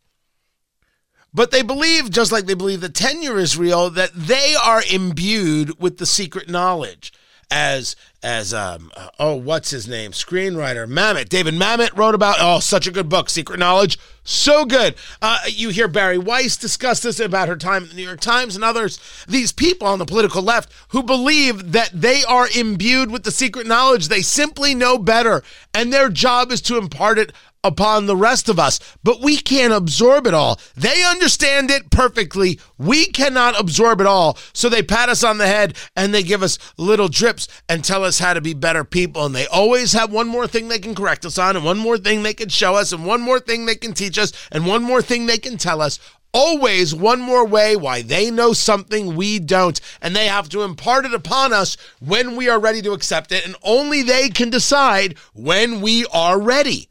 But 1.32 1.52
they 1.52 1.62
believe, 1.62 2.10
just 2.10 2.32
like 2.32 2.48
they 2.48 2.56
believe 2.56 2.82
that 2.82 2.96
tenure 2.96 3.38
is 3.38 3.56
real, 3.56 3.92
that 3.92 4.16
they 4.16 4.56
are 4.56 4.82
imbued 4.92 5.80
with 5.80 6.00
the 6.00 6.08
secret 6.08 6.50
knowledge. 6.50 7.14
As 7.52 7.96
as 8.24 8.54
um 8.54 8.92
uh, 8.98 9.10
oh 9.20 9.36
what's 9.36 9.70
his 9.70 9.88
name? 9.88 10.12
Screenwriter 10.12 10.88
Mamet. 10.88 11.30
David 11.30 11.54
Mamet 11.54 11.96
wrote 11.96 12.16
about 12.16 12.38
oh 12.40 12.60
such 12.60 12.88
a 12.88 12.92
good 12.92 13.08
book 13.08 13.30
Secret 13.30 13.60
Knowledge. 13.60 14.00
So 14.24 14.66
good. 14.66 14.96
Uh, 15.22 15.38
you 15.48 15.70
hear 15.70 15.88
Bari 15.88 16.18
Weiss 16.18 16.58
discuss 16.58 17.02
this 17.02 17.20
about 17.20 17.48
her 17.48 17.56
time 17.56 17.84
at 17.84 17.90
the 17.90 17.96
New 17.96 18.04
York 18.04 18.20
Times 18.20 18.56
and 18.56 18.64
others. 18.64 19.00
These 19.28 19.52
people 19.52 19.88
on 19.88 20.00
the 20.00 20.06
political 20.06 20.42
left 20.42 20.74
who 20.88 21.04
believe 21.04 21.74
that 21.74 21.92
they 21.94 22.24
are 22.24 22.48
imbued 22.58 23.12
with 23.12 23.24
the 23.24 23.32
secret 23.32 23.68
knowledge 23.68 24.08
they 24.08 24.22
simply 24.22 24.74
know 24.74 24.98
better 24.98 25.44
and 25.74 25.94
their 25.94 26.10
job 26.10 26.52
is 26.52 26.62
to 26.62 26.78
impart 26.78 27.20
it 27.20 27.32
upon 27.66 28.06
the 28.06 28.16
rest 28.16 28.48
of 28.48 28.60
us, 28.60 28.80
but 29.04 29.22
we 29.22 29.38
can't 29.38 29.74
absorb 29.74 30.28
it 30.28 30.34
all. 30.34 30.60
They 30.76 31.04
understand 31.04 31.72
it 31.72 31.90
perfectly. 31.90 32.60
We 32.78 33.08
cannot 33.08 33.60
absorb 33.60 34.00
it 34.00 34.08
all. 34.08 34.38
So 34.54 34.70
they 34.70 34.84
pat 34.84 35.10
us 35.10 35.24
on 35.24 35.40
the 35.40 35.48
head 35.48 35.76
and 35.96 36.14
they 36.14 36.24
give 36.24 36.44
us 36.44 36.60
little 36.78 37.08
drips 37.08 37.48
and 37.68 37.84
tell 37.84 38.04
us 38.04 38.20
how 38.20 38.34
to 38.34 38.42
be 38.42 38.54
better 38.54 38.84
people. 38.84 39.26
And 39.26 39.36
they 39.36 39.48
always 39.48 39.94
have 39.94 40.12
one 40.12 40.28
more 40.28 40.48
thing 40.48 40.68
they 40.68 40.80
can 40.80 40.96
correct 40.96 41.26
us 41.26 41.38
on, 41.38 41.56
and 41.56 41.66
one 41.66 41.80
more 41.80 41.98
thing 41.98 42.24
they 42.24 42.34
can 42.34 42.50
show 42.50 42.76
us, 42.76 42.92
and 42.92 43.06
one 43.06 43.22
more 43.22 43.40
thing 43.40 43.66
they 43.66 43.76
can 43.76 43.94
teach 43.94 44.20
us, 44.20 44.32
and 44.52 44.68
one 44.68 44.84
more 44.84 45.02
thing 45.02 45.26
they 45.26 45.38
can 45.40 45.58
tell 45.58 45.82
us. 45.82 46.00
always 46.36 46.94
one 46.94 47.22
more 47.22 47.48
way 47.48 47.78
why 47.78 48.02
they 48.02 48.30
know 48.30 48.52
something 48.52 49.16
we 49.16 49.40
don't, 49.40 49.80
and 50.02 50.14
they 50.14 50.28
have 50.28 50.50
to 50.50 50.64
impart 50.64 51.06
it 51.06 51.14
upon 51.14 51.54
us 51.54 51.78
when 52.02 52.36
we 52.36 52.50
are 52.50 52.60
ready 52.60 52.82
to 52.82 52.92
accept 52.92 53.32
it, 53.32 53.46
and 53.46 53.56
only 53.64 54.04
they 54.04 54.28
can 54.28 54.50
decide 54.50 55.18
when 55.34 55.80
we 55.80 56.06
are 56.08 56.40
ready. 56.40 56.90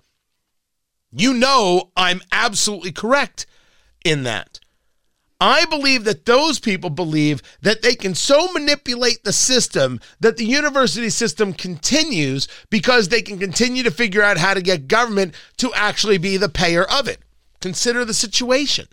You 1.17 1.33
know, 1.33 1.93
I'm 1.97 2.23
absolutely 2.33 2.91
correct 2.91 3.47
in 4.05 4.25
that. 4.25 4.59
I 5.41 5.65
believe 5.67 6.05
that 6.05 6.27
those 6.27 6.59
people 6.59 6.91
believe 6.91 7.43
that 7.61 7.83
they 7.83 7.95
can 7.95 8.15
so 8.15 8.53
manipulate 8.53 9.23
the 9.23 9.33
system 9.33 10.01
that 10.21 10.37
the 10.37 10.45
university 10.45 11.11
system 11.11 11.53
continues 11.53 12.49
because 12.71 13.09
they 13.09 13.23
can 13.23 13.39
continue 13.39 13.83
to 13.83 13.91
figure 13.91 14.23
out 14.23 14.39
how 14.39 14.55
to 14.55 14.63
get 14.63 14.89
government 14.89 15.35
to 15.59 15.73
actually 15.75 16.19
be 16.19 16.37
the 16.37 16.49
payer 16.49 16.85
of 16.85 17.07
it. 17.07 17.19
Consider 17.61 18.05
the 18.05 18.15
situation. 18.15 18.89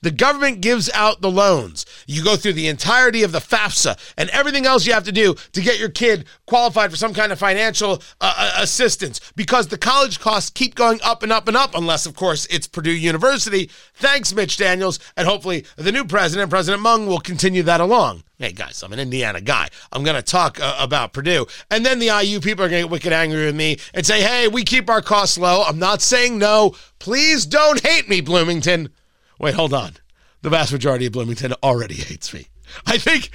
The 0.00 0.10
government 0.10 0.60
gives 0.60 0.90
out 0.94 1.20
the 1.20 1.30
loans. 1.30 1.84
You 2.06 2.22
go 2.22 2.36
through 2.36 2.54
the 2.54 2.68
entirety 2.68 3.22
of 3.22 3.32
the 3.32 3.38
FAFSA 3.38 4.12
and 4.16 4.30
everything 4.30 4.66
else 4.66 4.86
you 4.86 4.92
have 4.92 5.04
to 5.04 5.12
do 5.12 5.34
to 5.52 5.60
get 5.60 5.78
your 5.78 5.88
kid 5.88 6.26
qualified 6.46 6.90
for 6.90 6.96
some 6.96 7.14
kind 7.14 7.32
of 7.32 7.38
financial 7.38 8.02
uh, 8.20 8.34
uh, 8.36 8.52
assistance 8.58 9.20
because 9.34 9.68
the 9.68 9.78
college 9.78 10.20
costs 10.20 10.50
keep 10.50 10.74
going 10.74 11.00
up 11.02 11.22
and 11.22 11.32
up 11.32 11.48
and 11.48 11.56
up, 11.56 11.74
unless, 11.74 12.06
of 12.06 12.14
course, 12.14 12.46
it's 12.46 12.66
Purdue 12.66 12.92
University. 12.92 13.70
Thanks, 13.94 14.34
Mitch 14.34 14.56
Daniels. 14.56 14.98
And 15.16 15.26
hopefully, 15.26 15.66
the 15.76 15.92
new 15.92 16.04
president, 16.04 16.50
President 16.50 16.82
Mung, 16.82 17.06
will 17.06 17.20
continue 17.20 17.62
that 17.64 17.80
along. 17.80 18.22
Hey, 18.38 18.52
guys, 18.52 18.84
I'm 18.84 18.92
an 18.92 19.00
Indiana 19.00 19.40
guy. 19.40 19.68
I'm 19.90 20.04
going 20.04 20.14
to 20.14 20.22
talk 20.22 20.60
uh, 20.60 20.76
about 20.78 21.12
Purdue. 21.12 21.46
And 21.72 21.84
then 21.84 21.98
the 21.98 22.16
IU 22.22 22.38
people 22.38 22.64
are 22.64 22.68
going 22.68 22.82
to 22.82 22.86
get 22.86 22.92
wicked 22.92 23.12
angry 23.12 23.46
with 23.46 23.56
me 23.56 23.78
and 23.94 24.06
say, 24.06 24.22
hey, 24.22 24.46
we 24.46 24.62
keep 24.62 24.88
our 24.88 25.02
costs 25.02 25.38
low. 25.38 25.64
I'm 25.66 25.80
not 25.80 26.00
saying 26.00 26.38
no. 26.38 26.76
Please 27.00 27.46
don't 27.46 27.84
hate 27.84 28.08
me, 28.08 28.20
Bloomington. 28.20 28.90
Wait, 29.38 29.54
hold 29.54 29.72
on. 29.72 29.92
The 30.42 30.50
vast 30.50 30.72
majority 30.72 31.06
of 31.06 31.12
Bloomington 31.12 31.52
already 31.62 31.94
hates 31.94 32.32
me. 32.32 32.48
I 32.86 32.98
think 32.98 33.30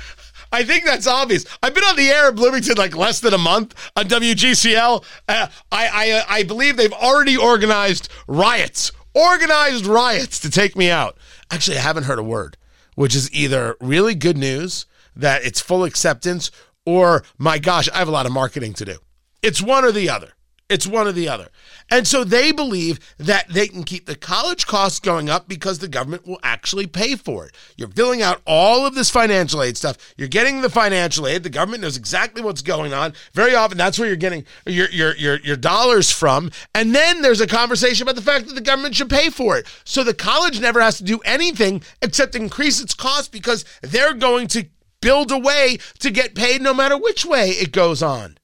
I 0.51 0.63
think 0.63 0.85
that's 0.85 1.07
obvious. 1.07 1.45
I've 1.63 1.73
been 1.73 1.83
on 1.83 1.95
the 1.95 2.09
air 2.09 2.29
in 2.29 2.35
Bloomington 2.35 2.77
like 2.77 2.95
less 2.95 3.19
than 3.19 3.33
a 3.33 3.39
month 3.39 3.73
on 3.95 4.05
WGCL. 4.05 5.03
Uh, 5.27 5.47
I, 5.71 5.87
I, 5.87 6.23
I 6.29 6.43
believe 6.43 6.77
they've 6.77 6.93
already 6.93 7.35
organized 7.35 8.07
riots, 8.27 8.91
organized 9.15 9.87
riots 9.87 10.39
to 10.41 10.51
take 10.51 10.75
me 10.75 10.91
out. 10.91 11.17
Actually, 11.49 11.77
I 11.77 11.81
haven't 11.81 12.03
heard 12.03 12.19
a 12.19 12.23
word, 12.23 12.55
which 12.93 13.15
is 13.15 13.33
either 13.33 13.75
really 13.81 14.13
good 14.13 14.37
news 14.37 14.85
that 15.15 15.43
it's 15.43 15.59
full 15.59 15.83
acceptance 15.83 16.51
or 16.85 17.23
my 17.39 17.57
gosh, 17.57 17.89
I 17.89 17.97
have 17.97 18.07
a 18.07 18.11
lot 18.11 18.27
of 18.27 18.31
marketing 18.31 18.73
to 18.73 18.85
do. 18.85 18.97
It's 19.41 19.61
one 19.61 19.83
or 19.83 19.91
the 19.91 20.09
other. 20.09 20.33
It's 20.69 20.87
one 20.87 21.07
or 21.07 21.11
the 21.11 21.27
other. 21.27 21.49
And 21.91 22.07
so 22.07 22.23
they 22.23 22.51
believe 22.51 22.99
that 23.17 23.49
they 23.49 23.67
can 23.67 23.83
keep 23.83 24.05
the 24.05 24.15
college 24.15 24.65
costs 24.65 24.99
going 24.99 25.29
up 25.29 25.47
because 25.47 25.79
the 25.79 25.87
government 25.87 26.25
will 26.25 26.39
actually 26.41 26.87
pay 26.87 27.15
for 27.15 27.45
it. 27.45 27.55
You're 27.77 27.89
filling 27.89 28.21
out 28.21 28.41
all 28.47 28.85
of 28.85 28.95
this 28.95 29.09
financial 29.09 29.61
aid 29.61 29.77
stuff. 29.77 29.97
You're 30.17 30.29
getting 30.29 30.61
the 30.61 30.69
financial 30.69 31.27
aid. 31.27 31.43
The 31.43 31.49
government 31.49 31.83
knows 31.83 31.97
exactly 31.97 32.41
what's 32.41 32.61
going 32.61 32.93
on. 32.93 33.13
Very 33.33 33.55
often 33.55 33.77
that's 33.77 33.99
where 33.99 34.07
you're 34.07 34.15
getting 34.15 34.45
your 34.65 34.89
your 34.89 35.15
your, 35.17 35.39
your 35.41 35.57
dollars 35.57 36.09
from. 36.09 36.49
And 36.73 36.95
then 36.95 37.21
there's 37.21 37.41
a 37.41 37.47
conversation 37.47 38.03
about 38.03 38.15
the 38.15 38.21
fact 38.21 38.47
that 38.47 38.55
the 38.55 38.61
government 38.61 38.95
should 38.95 39.09
pay 39.09 39.29
for 39.29 39.57
it. 39.57 39.67
So 39.83 40.03
the 40.03 40.13
college 40.13 40.59
never 40.61 40.81
has 40.81 40.97
to 40.97 41.03
do 41.03 41.19
anything 41.25 41.83
except 42.01 42.35
increase 42.35 42.81
its 42.81 42.93
costs 42.93 43.27
because 43.27 43.65
they're 43.81 44.13
going 44.13 44.47
to 44.47 44.65
build 45.01 45.31
a 45.31 45.37
way 45.37 45.77
to 45.99 46.09
get 46.09 46.33
paid 46.33 46.61
no 46.61 46.73
matter 46.73 46.97
which 46.97 47.25
way 47.25 47.49
it 47.49 47.73
goes 47.73 48.01
on. 48.01 48.37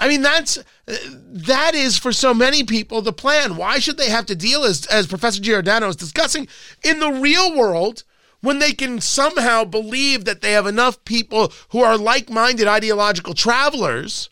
I 0.00 0.08
mean, 0.08 0.22
that's 0.22 0.58
that 0.86 1.74
is 1.74 1.98
for 1.98 2.10
so 2.10 2.32
many 2.32 2.64
people 2.64 3.02
the 3.02 3.12
plan. 3.12 3.56
Why 3.56 3.78
should 3.78 3.98
they 3.98 4.08
have 4.08 4.24
to 4.26 4.34
deal 4.34 4.64
as 4.64 4.86
as 4.86 5.06
Professor 5.06 5.42
Giordano 5.42 5.88
is 5.88 5.96
discussing 5.96 6.48
in 6.82 7.00
the 7.00 7.12
real 7.12 7.54
world 7.54 8.02
when 8.40 8.58
they 8.58 8.72
can 8.72 9.02
somehow 9.02 9.64
believe 9.64 10.24
that 10.24 10.40
they 10.40 10.52
have 10.52 10.66
enough 10.66 11.04
people 11.04 11.52
who 11.68 11.82
are 11.82 11.98
like-minded 11.98 12.66
ideological 12.66 13.34
travelers 13.34 14.30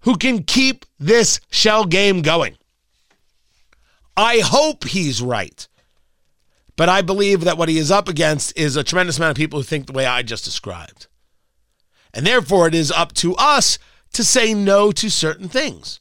who 0.00 0.16
can 0.16 0.42
keep 0.42 0.84
this 0.98 1.40
shell 1.50 1.84
game 1.84 2.20
going? 2.20 2.58
I 4.16 4.40
hope 4.40 4.84
he's 4.84 5.22
right. 5.22 5.66
But 6.76 6.88
I 6.88 7.02
believe 7.02 7.42
that 7.42 7.56
what 7.56 7.68
he 7.68 7.78
is 7.78 7.92
up 7.92 8.08
against 8.08 8.58
is 8.58 8.74
a 8.74 8.82
tremendous 8.82 9.16
amount 9.16 9.30
of 9.30 9.36
people 9.36 9.60
who 9.60 9.64
think 9.64 9.86
the 9.86 9.92
way 9.92 10.06
I 10.06 10.22
just 10.22 10.44
described. 10.44 11.06
And 12.12 12.26
therefore, 12.26 12.66
it 12.66 12.74
is 12.74 12.90
up 12.90 13.12
to 13.14 13.36
us 13.36 13.78
to 14.14 14.24
say 14.24 14.54
no 14.54 14.92
to 14.92 15.10
certain 15.10 15.48
things. 15.48 16.00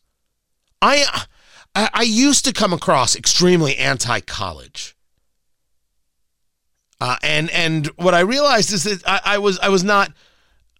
I 0.81 1.25
I 1.75 2.03
used 2.03 2.45
to 2.45 2.53
come 2.53 2.73
across 2.73 3.15
extremely 3.15 3.77
anti-college. 3.77 4.95
Uh, 7.01 7.17
and 7.23 7.49
and 7.49 7.87
what 7.97 8.13
I 8.13 8.21
realized 8.21 8.71
is 8.71 8.83
that 8.83 9.01
I, 9.07 9.21
I 9.25 9.37
was 9.39 9.59
I 9.59 9.69
was 9.69 9.83
not 9.83 10.13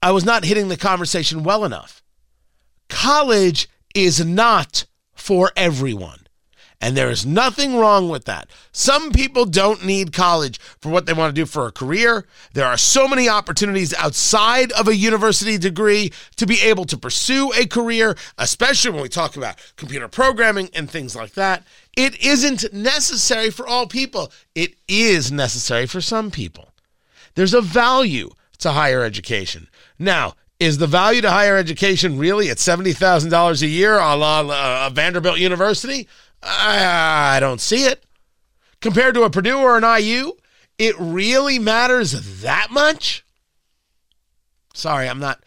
I 0.02 0.12
was 0.12 0.24
not 0.24 0.46
hitting 0.46 0.68
the 0.68 0.78
conversation 0.78 1.44
well 1.44 1.66
enough. 1.66 2.04
College 2.90 3.68
is 3.96 4.24
not 4.24 4.86
for 5.14 5.52
everyone. 5.56 6.23
And 6.84 6.98
there 6.98 7.10
is 7.10 7.26
nothing 7.26 7.78
wrong 7.78 8.10
with 8.10 8.26
that. 8.26 8.50
Some 8.74 9.14
people 9.14 9.46
don't 9.46 9.86
need 9.86 10.12
college 10.12 10.60
for 10.60 10.90
what 10.90 11.06
they 11.06 11.14
want 11.14 11.34
to 11.34 11.42
do 11.42 11.46
for 11.46 11.66
a 11.66 11.72
career. 11.72 12.26
There 12.52 12.66
are 12.66 12.76
so 12.76 13.08
many 13.08 13.30
opportunities 13.30 13.94
outside 13.94 14.74
of 14.74 14.90
a 14.90 14.96
university 14.96 15.58
degree 15.58 16.12
to 16.36 16.46
be 16.46 16.60
able 16.60 16.84
to 16.84 16.98
pursue 16.98 17.54
a 17.54 17.68
career, 17.68 18.18
especially 18.38 18.92
when 18.92 19.02
we 19.02 19.08
talk 19.08 19.38
about 19.38 19.56
computer 19.78 20.10
programming 20.10 20.70
and 20.74 20.92
things 20.92 21.16
like 21.16 21.36
that. 21.36 21.64
It 21.96 22.22
isn't 22.22 22.74
necessary 22.74 23.50
for 23.50 23.66
all 23.66 23.88
people, 23.88 24.34
it 24.54 24.76
is 24.90 25.32
necessary 25.32 25.86
for 25.86 26.02
some 26.02 26.32
people. 26.32 26.74
There's 27.36 27.54
a 27.54 27.62
value 27.62 28.30
to 28.58 28.72
higher 28.72 29.04
education. 29.06 29.70
Now, 29.98 30.34
is 30.60 30.80
the 30.80 30.88
value 30.88 31.22
to 31.22 31.32
higher 31.32 31.56
education 31.56 32.18
really 32.18 32.50
at 32.50 32.58
$70,000 32.58 33.62
a 33.62 33.68
year 33.68 33.98
a 33.98 34.16
la 34.18 34.42
uh, 34.42 34.90
Vanderbilt 34.90 35.40
University? 35.40 36.10
I, 36.44 37.36
I 37.36 37.40
don't 37.40 37.62
see 37.62 37.86
it. 37.86 38.04
Compared 38.82 39.16
to 39.16 39.24
a 39.24 39.30
Purdue 39.30 39.60
or 39.60 39.78
an 39.78 40.02
IU, 40.02 40.34
it 40.78 40.96
really 41.00 41.60
matters 41.60 42.42
that 42.42 42.68
much? 42.70 43.26
Sorry, 44.74 45.08
I'm 45.08 45.20
not. 45.20 45.44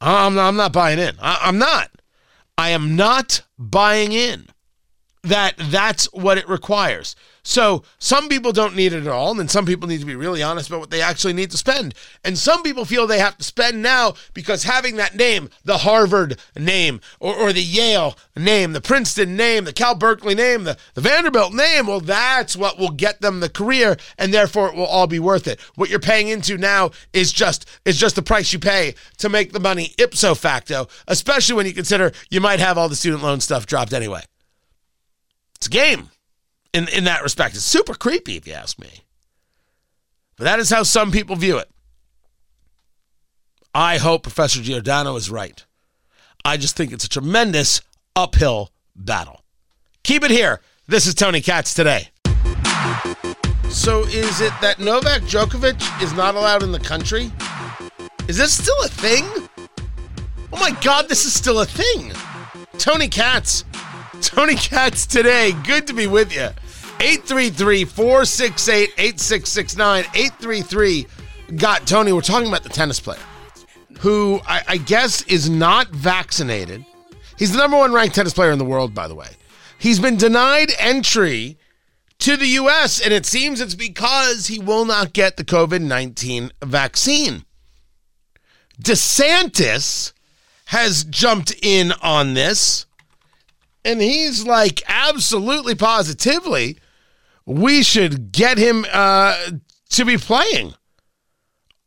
I'm 0.00 0.34
not, 0.34 0.48
I'm 0.48 0.56
not 0.56 0.72
buying 0.72 0.98
in. 0.98 1.16
I, 1.20 1.38
I'm 1.42 1.58
not. 1.58 1.90
I 2.58 2.70
am 2.70 2.96
not 2.96 3.42
buying 3.58 4.12
in 4.12 4.48
that 5.22 5.54
that's 5.56 6.06
what 6.12 6.38
it 6.38 6.48
requires. 6.48 7.16
So 7.46 7.82
some 7.98 8.30
people 8.30 8.52
don't 8.52 8.74
need 8.74 8.94
it 8.94 9.02
at 9.02 9.06
all, 9.06 9.30
and 9.30 9.38
then 9.38 9.48
some 9.48 9.66
people 9.66 9.86
need 9.86 10.00
to 10.00 10.06
be 10.06 10.16
really 10.16 10.42
honest 10.42 10.68
about 10.70 10.80
what 10.80 10.90
they 10.90 11.02
actually 11.02 11.34
need 11.34 11.50
to 11.50 11.58
spend. 11.58 11.94
And 12.24 12.38
some 12.38 12.62
people 12.62 12.86
feel 12.86 13.06
they 13.06 13.18
have 13.18 13.36
to 13.36 13.44
spend 13.44 13.82
now 13.82 14.14
because 14.32 14.62
having 14.62 14.96
that 14.96 15.14
name, 15.14 15.50
the 15.62 15.78
Harvard 15.78 16.40
name, 16.56 17.02
or, 17.20 17.34
or 17.34 17.52
the 17.52 17.62
Yale 17.62 18.16
name, 18.34 18.72
the 18.72 18.80
Princeton 18.80 19.36
name, 19.36 19.64
the 19.64 19.74
Cal 19.74 19.94
Berkeley 19.94 20.34
name, 20.34 20.64
the, 20.64 20.78
the 20.94 21.02
Vanderbilt 21.02 21.52
name, 21.52 21.86
well, 21.86 22.00
that's 22.00 22.56
what 22.56 22.78
will 22.78 22.90
get 22.90 23.20
them 23.20 23.40
the 23.40 23.50
career, 23.50 23.98
and 24.16 24.32
therefore 24.32 24.68
it 24.68 24.74
will 24.74 24.86
all 24.86 25.06
be 25.06 25.20
worth 25.20 25.46
it. 25.46 25.60
What 25.74 25.90
you're 25.90 26.00
paying 26.00 26.28
into 26.28 26.56
now 26.56 26.92
is 27.12 27.30
just 27.30 27.68
is 27.84 27.98
just 27.98 28.16
the 28.16 28.22
price 28.22 28.54
you 28.54 28.58
pay 28.58 28.94
to 29.18 29.28
make 29.28 29.52
the 29.52 29.60
money 29.60 29.94
ipso 29.98 30.34
facto, 30.34 30.88
especially 31.08 31.56
when 31.56 31.66
you 31.66 31.74
consider 31.74 32.12
you 32.30 32.40
might 32.40 32.60
have 32.60 32.78
all 32.78 32.88
the 32.88 32.96
student 32.96 33.22
loan 33.22 33.40
stuff 33.40 33.66
dropped 33.66 33.92
anyway. 33.92 34.22
It's 35.56 35.66
a 35.66 35.70
game 35.70 36.08
in, 36.74 36.88
in 36.88 37.04
that 37.04 37.22
respect. 37.22 37.54
It's 37.54 37.64
super 37.64 37.94
creepy, 37.94 38.36
if 38.36 38.46
you 38.46 38.52
ask 38.52 38.78
me. 38.78 38.90
But 40.36 40.44
that 40.44 40.58
is 40.58 40.68
how 40.68 40.82
some 40.82 41.12
people 41.12 41.36
view 41.36 41.56
it. 41.56 41.70
I 43.72 43.98
hope 43.98 44.24
Professor 44.24 44.60
Giordano 44.60 45.16
is 45.16 45.30
right. 45.30 45.64
I 46.44 46.56
just 46.56 46.76
think 46.76 46.92
it's 46.92 47.04
a 47.04 47.08
tremendous 47.08 47.80
uphill 48.14 48.70
battle. 48.94 49.42
Keep 50.02 50.24
it 50.24 50.30
here. 50.30 50.60
This 50.86 51.06
is 51.06 51.14
Tony 51.14 51.40
Katz 51.40 51.72
today. 51.72 52.08
So, 53.70 54.02
is 54.04 54.40
it 54.40 54.52
that 54.60 54.76
Novak 54.78 55.22
Djokovic 55.22 56.02
is 56.02 56.12
not 56.12 56.34
allowed 56.34 56.62
in 56.62 56.72
the 56.72 56.78
country? 56.78 57.32
Is 58.28 58.36
this 58.36 58.56
still 58.56 58.80
a 58.84 58.88
thing? 58.88 59.24
Oh 60.52 60.60
my 60.60 60.76
God, 60.82 61.08
this 61.08 61.24
is 61.24 61.32
still 61.32 61.60
a 61.60 61.66
thing. 61.66 62.12
Tony 62.78 63.08
Katz. 63.08 63.64
Tony 64.20 64.54
Katz 64.54 65.06
today. 65.06 65.52
Good 65.64 65.86
to 65.86 65.92
be 65.92 66.06
with 66.06 66.34
you. 66.34 66.50
833 67.04 67.84
468 67.84 68.94
8669. 68.96 70.04
833 70.14 71.06
got 71.56 71.86
Tony. 71.86 72.14
We're 72.14 72.22
talking 72.22 72.48
about 72.48 72.62
the 72.62 72.70
tennis 72.70 72.98
player 72.98 73.20
who 73.98 74.40
I, 74.46 74.62
I, 74.68 74.76
guess 74.78 75.20
is 75.22 75.50
not 75.50 75.88
vaccinated. 75.88 76.82
He's 77.38 77.52
the 77.52 77.58
number 77.58 77.76
one 77.76 77.92
ranked 77.92 78.14
tennis 78.14 78.32
player 78.32 78.52
in 78.52 78.58
the 78.58 78.64
world, 78.64 78.94
by 78.94 79.06
the 79.06 79.14
way. 79.14 79.28
He's 79.78 80.00
been 80.00 80.16
denied 80.16 80.70
entry 80.78 81.58
to 82.20 82.38
the 82.38 82.46
U.S., 82.46 83.00
and 83.00 83.12
it 83.12 83.26
seems 83.26 83.60
it's 83.60 83.74
because 83.74 84.46
he 84.46 84.58
will 84.58 84.86
not 84.86 85.12
get 85.12 85.36
the 85.36 85.44
COVID 85.44 85.82
19 85.82 86.52
vaccine. 86.62 87.44
DeSantis 88.82 90.14
has 90.66 91.04
jumped 91.04 91.54
in 91.60 91.92
on 92.00 92.32
this, 92.32 92.86
and 93.84 94.00
he's 94.00 94.46
like 94.46 94.82
absolutely 94.88 95.74
positively 95.74 96.78
we 97.46 97.82
should 97.82 98.32
get 98.32 98.58
him 98.58 98.86
uh, 98.92 99.36
to 99.90 100.04
be 100.04 100.16
playing. 100.16 100.74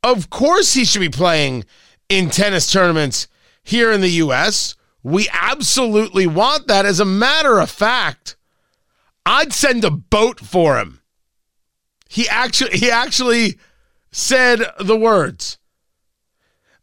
Of 0.03 0.29
course, 0.29 0.73
he 0.73 0.85
should 0.85 1.01
be 1.01 1.09
playing 1.09 1.65
in 2.09 2.29
tennis 2.29 2.71
tournaments 2.71 3.27
here 3.63 3.91
in 3.91 4.01
the 4.01 4.09
U.S. 4.09 4.75
We 5.03 5.27
absolutely 5.33 6.27
want 6.27 6.67
that. 6.67 6.85
As 6.85 6.99
a 6.99 7.05
matter 7.05 7.59
of 7.59 7.69
fact, 7.69 8.37
I'd 9.25 9.53
send 9.53 9.83
a 9.83 9.91
boat 9.91 10.39
for 10.39 10.77
him. 10.77 11.01
He 12.09 12.29
actually 12.29 12.77
he 12.77 12.89
actually 12.89 13.57
said 14.11 14.61
the 14.79 14.95
words. 14.95 15.57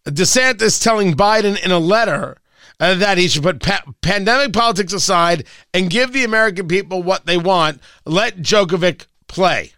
DeSantis 0.06 0.82
telling 0.82 1.14
Biden 1.14 1.62
in 1.64 1.70
a 1.70 1.78
letter 1.78 2.36
uh, 2.84 2.94
that 2.96 3.16
he 3.16 3.28
should 3.28 3.42
put 3.42 3.62
pa- 3.62 3.82
pandemic 4.02 4.52
politics 4.52 4.92
aside 4.92 5.46
and 5.72 5.88
give 5.88 6.12
the 6.12 6.22
American 6.22 6.68
people 6.68 7.02
what 7.02 7.24
they 7.24 7.38
want. 7.38 7.80
Let 8.04 8.38
Djokovic 8.38 9.06
play. 9.26 9.72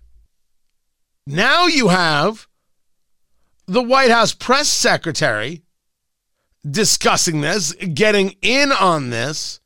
Now 1.24 1.66
you 1.66 1.88
have 1.88 2.48
the 3.66 3.82
White 3.82 4.10
House 4.10 4.34
press 4.34 4.68
secretary 4.68 5.62
discussing 6.68 7.42
this, 7.42 7.72
getting 7.72 8.34
in 8.42 8.72
on 8.72 9.10
this. 9.10 9.60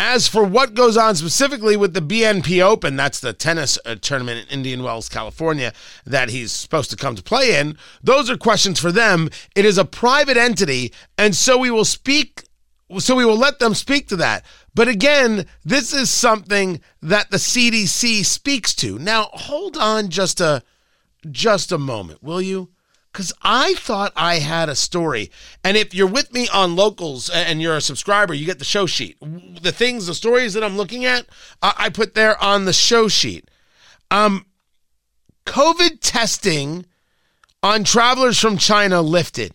As 0.00 0.28
for 0.28 0.44
what 0.44 0.74
goes 0.74 0.96
on 0.96 1.16
specifically 1.16 1.76
with 1.76 1.92
the 1.92 2.00
BNP 2.00 2.62
Open, 2.62 2.94
that's 2.94 3.18
the 3.18 3.32
tennis 3.32 3.80
uh, 3.84 3.96
tournament 3.96 4.46
in 4.46 4.58
Indian 4.58 4.84
Wells, 4.84 5.08
California, 5.08 5.72
that 6.06 6.28
he's 6.28 6.52
supposed 6.52 6.90
to 6.90 6.96
come 6.96 7.16
to 7.16 7.22
play 7.22 7.58
in, 7.58 7.76
those 8.00 8.30
are 8.30 8.36
questions 8.36 8.78
for 8.78 8.92
them. 8.92 9.28
It 9.56 9.64
is 9.64 9.76
a 9.76 9.84
private 9.84 10.36
entity, 10.36 10.92
and 11.18 11.34
so 11.34 11.58
we 11.58 11.72
will 11.72 11.84
speak, 11.84 12.44
so 12.98 13.16
we 13.16 13.24
will 13.24 13.36
let 13.36 13.58
them 13.58 13.74
speak 13.74 14.06
to 14.08 14.16
that. 14.18 14.44
But 14.72 14.86
again, 14.86 15.46
this 15.64 15.92
is 15.92 16.10
something 16.10 16.80
that 17.02 17.32
the 17.32 17.38
CDC 17.38 18.24
speaks 18.24 18.76
to. 18.76 19.00
Now, 19.00 19.30
hold 19.32 19.76
on 19.76 20.10
just 20.10 20.40
a 20.40 20.62
just 21.28 21.72
a 21.72 21.78
moment, 21.78 22.22
will 22.22 22.40
you? 22.40 22.70
Because 23.18 23.32
I 23.42 23.74
thought 23.74 24.12
I 24.14 24.36
had 24.36 24.68
a 24.68 24.76
story. 24.76 25.32
And 25.64 25.76
if 25.76 25.92
you're 25.92 26.06
with 26.06 26.32
me 26.32 26.48
on 26.54 26.76
locals 26.76 27.28
and 27.28 27.60
you're 27.60 27.76
a 27.76 27.80
subscriber, 27.80 28.32
you 28.32 28.46
get 28.46 28.60
the 28.60 28.64
show 28.64 28.86
sheet. 28.86 29.16
The 29.60 29.72
things, 29.72 30.06
the 30.06 30.14
stories 30.14 30.54
that 30.54 30.62
I'm 30.62 30.76
looking 30.76 31.04
at, 31.04 31.26
I 31.60 31.88
put 31.88 32.14
there 32.14 32.40
on 32.40 32.64
the 32.64 32.72
show 32.72 33.08
sheet. 33.08 33.50
Um, 34.12 34.46
COVID 35.46 35.98
testing 36.00 36.86
on 37.60 37.82
travelers 37.82 38.38
from 38.38 38.56
China 38.56 39.02
lifted. 39.02 39.54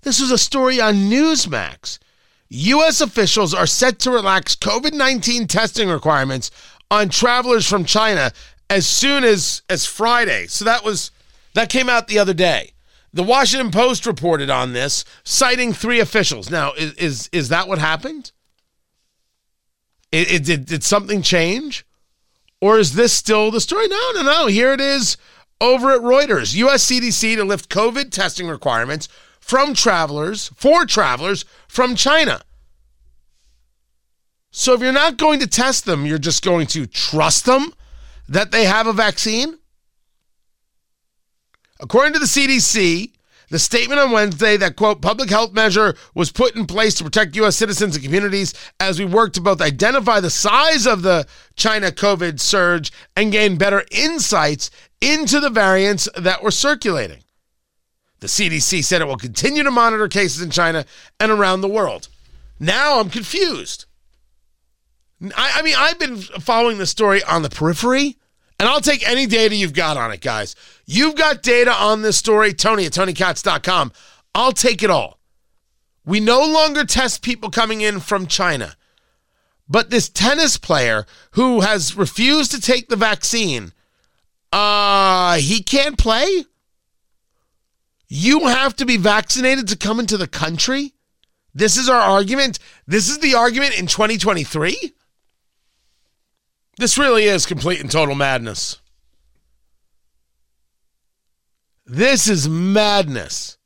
This 0.00 0.20
was 0.20 0.32
a 0.32 0.38
story 0.38 0.80
on 0.80 1.08
Newsmax. 1.08 2.00
U.S. 2.48 3.00
officials 3.00 3.54
are 3.54 3.64
set 3.64 4.00
to 4.00 4.10
relax 4.10 4.56
COVID 4.56 4.92
19 4.92 5.46
testing 5.46 5.88
requirements 5.88 6.50
on 6.90 7.10
travelers 7.10 7.64
from 7.64 7.84
China 7.84 8.32
as 8.68 8.88
soon 8.88 9.22
as, 9.22 9.62
as 9.70 9.86
Friday. 9.86 10.48
So 10.48 10.64
that 10.64 10.84
was 10.84 11.12
that 11.54 11.68
came 11.68 11.88
out 11.88 12.08
the 12.08 12.18
other 12.18 12.34
day. 12.34 12.71
The 13.12 13.22
Washington 13.22 13.70
Post 13.70 14.06
reported 14.06 14.48
on 14.48 14.72
this, 14.72 15.04
citing 15.22 15.72
three 15.72 16.00
officials. 16.00 16.50
Now, 16.50 16.72
is 16.72 16.92
is, 16.94 17.30
is 17.32 17.48
that 17.50 17.68
what 17.68 17.78
happened? 17.78 18.32
It, 20.10 20.30
it, 20.30 20.44
did, 20.44 20.66
did 20.66 20.84
something 20.84 21.22
change? 21.22 21.86
Or 22.60 22.78
is 22.78 22.94
this 22.94 23.12
still 23.12 23.50
the 23.50 23.60
story? 23.60 23.88
No, 23.88 24.12
no, 24.14 24.22
no. 24.22 24.46
Here 24.46 24.72
it 24.72 24.80
is 24.80 25.16
over 25.60 25.90
at 25.90 26.00
Reuters. 26.00 26.54
US 26.54 26.86
CDC 26.86 27.36
to 27.36 27.44
lift 27.44 27.70
COVID 27.70 28.10
testing 28.10 28.46
requirements 28.46 29.08
from 29.40 29.74
travelers, 29.74 30.48
for 30.54 30.86
travelers 30.86 31.44
from 31.66 31.96
China. 31.96 32.42
So 34.50 34.74
if 34.74 34.80
you're 34.80 34.92
not 34.92 35.16
going 35.16 35.40
to 35.40 35.46
test 35.46 35.86
them, 35.86 36.04
you're 36.04 36.18
just 36.18 36.44
going 36.44 36.66
to 36.68 36.86
trust 36.86 37.46
them 37.46 37.72
that 38.28 38.52
they 38.52 38.64
have 38.64 38.86
a 38.86 38.92
vaccine? 38.92 39.58
According 41.82 42.12
to 42.12 42.20
the 42.20 42.26
CDC, 42.26 43.10
the 43.50 43.58
statement 43.58 44.00
on 44.00 44.12
Wednesday 44.12 44.56
that, 44.56 44.76
quote, 44.76 45.02
public 45.02 45.28
health 45.28 45.52
measure 45.52 45.94
was 46.14 46.32
put 46.32 46.56
in 46.56 46.64
place 46.64 46.94
to 46.94 47.04
protect 47.04 47.36
U.S. 47.36 47.56
citizens 47.56 47.96
and 47.96 48.04
communities 48.04 48.54
as 48.80 48.98
we 48.98 49.04
work 49.04 49.34
to 49.34 49.40
both 49.42 49.60
identify 49.60 50.20
the 50.20 50.30
size 50.30 50.86
of 50.86 51.02
the 51.02 51.26
China 51.56 51.90
COVID 51.90 52.40
surge 52.40 52.92
and 53.16 53.32
gain 53.32 53.58
better 53.58 53.84
insights 53.90 54.70
into 55.02 55.40
the 55.40 55.50
variants 55.50 56.08
that 56.16 56.42
were 56.42 56.52
circulating. 56.52 57.18
The 58.20 58.28
CDC 58.28 58.84
said 58.84 59.02
it 59.02 59.08
will 59.08 59.16
continue 59.16 59.64
to 59.64 59.70
monitor 59.70 60.06
cases 60.06 60.40
in 60.40 60.50
China 60.50 60.86
and 61.18 61.32
around 61.32 61.60
the 61.60 61.68
world. 61.68 62.08
Now 62.60 63.00
I'm 63.00 63.10
confused. 63.10 63.86
I, 65.36 65.54
I 65.56 65.62
mean, 65.62 65.74
I've 65.76 65.98
been 65.98 66.16
following 66.16 66.78
the 66.78 66.86
story 66.86 67.22
on 67.24 67.42
the 67.42 67.50
periphery. 67.50 68.16
And 68.58 68.68
I'll 68.68 68.80
take 68.80 69.08
any 69.08 69.26
data 69.26 69.54
you've 69.54 69.72
got 69.72 69.96
on 69.96 70.12
it, 70.12 70.20
guys. 70.20 70.54
You've 70.86 71.16
got 71.16 71.42
data 71.42 71.72
on 71.72 72.02
this 72.02 72.16
story, 72.16 72.52
Tony 72.52 72.86
at 72.86 72.92
TonyKatz.com. 72.92 73.92
I'll 74.34 74.52
take 74.52 74.82
it 74.82 74.90
all. 74.90 75.18
We 76.04 76.20
no 76.20 76.44
longer 76.44 76.84
test 76.84 77.22
people 77.22 77.50
coming 77.50 77.80
in 77.80 78.00
from 78.00 78.26
China. 78.26 78.76
But 79.68 79.90
this 79.90 80.08
tennis 80.08 80.56
player 80.56 81.06
who 81.32 81.60
has 81.60 81.96
refused 81.96 82.50
to 82.52 82.60
take 82.60 82.88
the 82.88 82.96
vaccine, 82.96 83.72
uh, 84.52 85.36
he 85.36 85.62
can't 85.62 85.96
play? 85.96 86.44
You 88.08 88.48
have 88.48 88.76
to 88.76 88.84
be 88.84 88.98
vaccinated 88.98 89.68
to 89.68 89.76
come 89.76 89.98
into 89.98 90.18
the 90.18 90.26
country? 90.26 90.92
This 91.54 91.76
is 91.76 91.88
our 91.88 92.00
argument. 92.00 92.58
This 92.86 93.08
is 93.08 93.18
the 93.20 93.34
argument 93.34 93.78
in 93.78 93.86
2023? 93.86 94.92
This 96.78 96.96
really 96.96 97.24
is 97.24 97.46
complete 97.46 97.80
and 97.80 97.90
total 97.90 98.14
madness. 98.14 98.80
This 101.84 102.26
is 102.26 102.48
madness. 102.48 103.58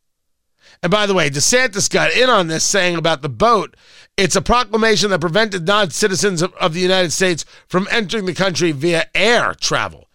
And 0.83 0.91
by 0.91 1.07
the 1.07 1.15
way, 1.15 1.31
DeSantis 1.31 1.91
got 1.91 2.13
in 2.13 2.29
on 2.29 2.49
this 2.49 2.65
saying 2.65 2.97
about 2.97 3.23
the 3.23 3.29
boat. 3.29 3.77
It's 4.17 4.37
a 4.37 4.43
proclamation 4.43 5.11
that 5.11 5.21
prevented 5.21 5.67
non 5.67 5.91
citizens 5.91 6.43
of, 6.43 6.53
of, 6.55 6.75
the 6.75 6.81
United 6.81 7.13
States 7.13 7.45
from 7.69 7.87
entering 7.91 8.27
the 8.27 8.35
country 8.35 8.73
via 8.73 9.05
air 9.15 9.55
travel. 9.55 10.09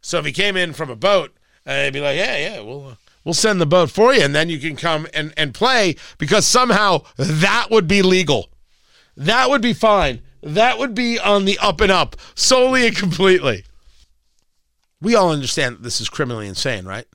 So 0.00 0.18
if 0.18 0.24
he 0.24 0.32
came 0.32 0.56
in 0.56 0.72
from 0.72 0.90
a 0.90 0.96
boat, 0.96 1.36
uh, 1.66 1.84
he'd 1.84 1.92
be 1.92 2.00
like, 2.00 2.16
yeah, 2.16 2.36
yeah, 2.36 2.60
we'll, 2.60 2.88
uh, 2.88 2.94
we'll 3.24 3.34
send 3.34 3.60
the 3.60 3.66
boat 3.66 3.90
for 3.90 4.14
you, 4.14 4.22
and 4.22 4.34
then 4.34 4.48
you 4.48 4.58
can 4.58 4.76
come 4.76 5.06
and, 5.12 5.34
and 5.36 5.52
play 5.52 5.96
because 6.16 6.46
somehow 6.46 7.02
that 7.16 7.68
would 7.70 7.88
be 7.88 8.00
legal. 8.02 8.48
That 9.16 9.50
would 9.50 9.60
be 9.60 9.72
fine 9.72 10.22
that 10.42 10.78
would 10.78 10.94
be 10.94 11.18
on 11.18 11.44
the 11.44 11.58
up 11.58 11.80
and 11.80 11.92
up, 11.92 12.16
solely 12.34 12.86
and 12.86 12.96
completely. 12.96 13.64
We 15.00 15.14
all 15.14 15.30
understand 15.30 15.76
that 15.76 15.82
this 15.82 16.00
is 16.00 16.08
criminally 16.08 16.48
insane, 16.48 16.84
right? 16.84 17.06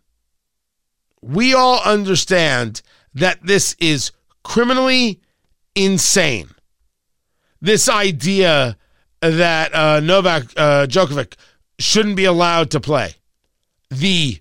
We 1.22 1.54
all 1.54 1.82
understand 1.84 2.82
that 3.14 3.40
this 3.44 3.76
is 3.80 4.12
criminally 4.44 5.22
insane. 5.76 6.50
This 7.62 7.88
idea 7.88 8.78
that 9.22 9.74
uh, 9.74 10.00
Novak 10.02 10.44
uh, 10.58 10.86
Djokovic 10.88 11.36
shouldn't 11.80 12.16
be 12.16 12.26
allowed 12.26 12.72
to 12.72 12.80
play. 12.80 13.16
The 13.90 14.40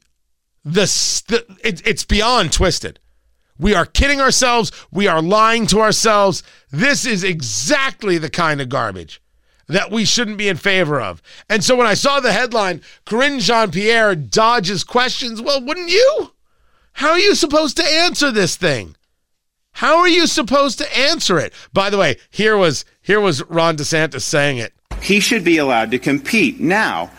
the, 0.64 1.22
the 1.28 1.56
it, 1.62 1.86
it's 1.86 2.04
beyond 2.04 2.52
twisted. 2.52 2.98
We 3.58 3.74
are 3.74 3.86
kidding 3.86 4.20
ourselves. 4.20 4.72
We 4.90 5.06
are 5.06 5.22
lying 5.22 5.66
to 5.68 5.80
ourselves. 5.80 6.42
This 6.70 7.06
is 7.06 7.22
exactly 7.24 8.18
the 8.18 8.30
kind 8.30 8.60
of 8.60 8.68
garbage 8.68 9.20
that 9.68 9.90
we 9.90 10.04
shouldn't 10.04 10.38
be 10.38 10.48
in 10.48 10.56
favor 10.56 11.00
of. 11.00 11.22
And 11.48 11.62
so 11.62 11.76
when 11.76 11.86
I 11.86 11.94
saw 11.94 12.20
the 12.20 12.32
headline, 12.32 12.82
Karine 13.06 13.40
Jean 13.40 13.70
Pierre 13.70 14.14
dodges 14.14 14.84
questions, 14.84 15.40
well, 15.40 15.64
wouldn't 15.64 15.90
you? 15.90 16.32
How 16.94 17.10
are 17.10 17.18
you 17.18 17.34
supposed 17.34 17.76
to 17.78 17.84
answer 17.84 18.30
this 18.30 18.56
thing? 18.56 18.96
How 19.72 19.98
are 19.98 20.08
you 20.08 20.26
supposed 20.26 20.78
to 20.78 20.98
answer 20.98 21.38
it? 21.38 21.54
By 21.72 21.88
the 21.88 21.96
way, 21.96 22.16
here 22.30 22.56
was 22.56 22.84
here 23.00 23.20
was 23.20 23.42
Ron 23.44 23.76
DeSantis 23.76 24.22
saying 24.22 24.58
it. 24.58 24.74
He 25.00 25.18
should 25.18 25.44
be 25.44 25.56
allowed 25.58 25.90
to 25.92 25.98
compete. 25.98 26.60
Now, 26.60 27.10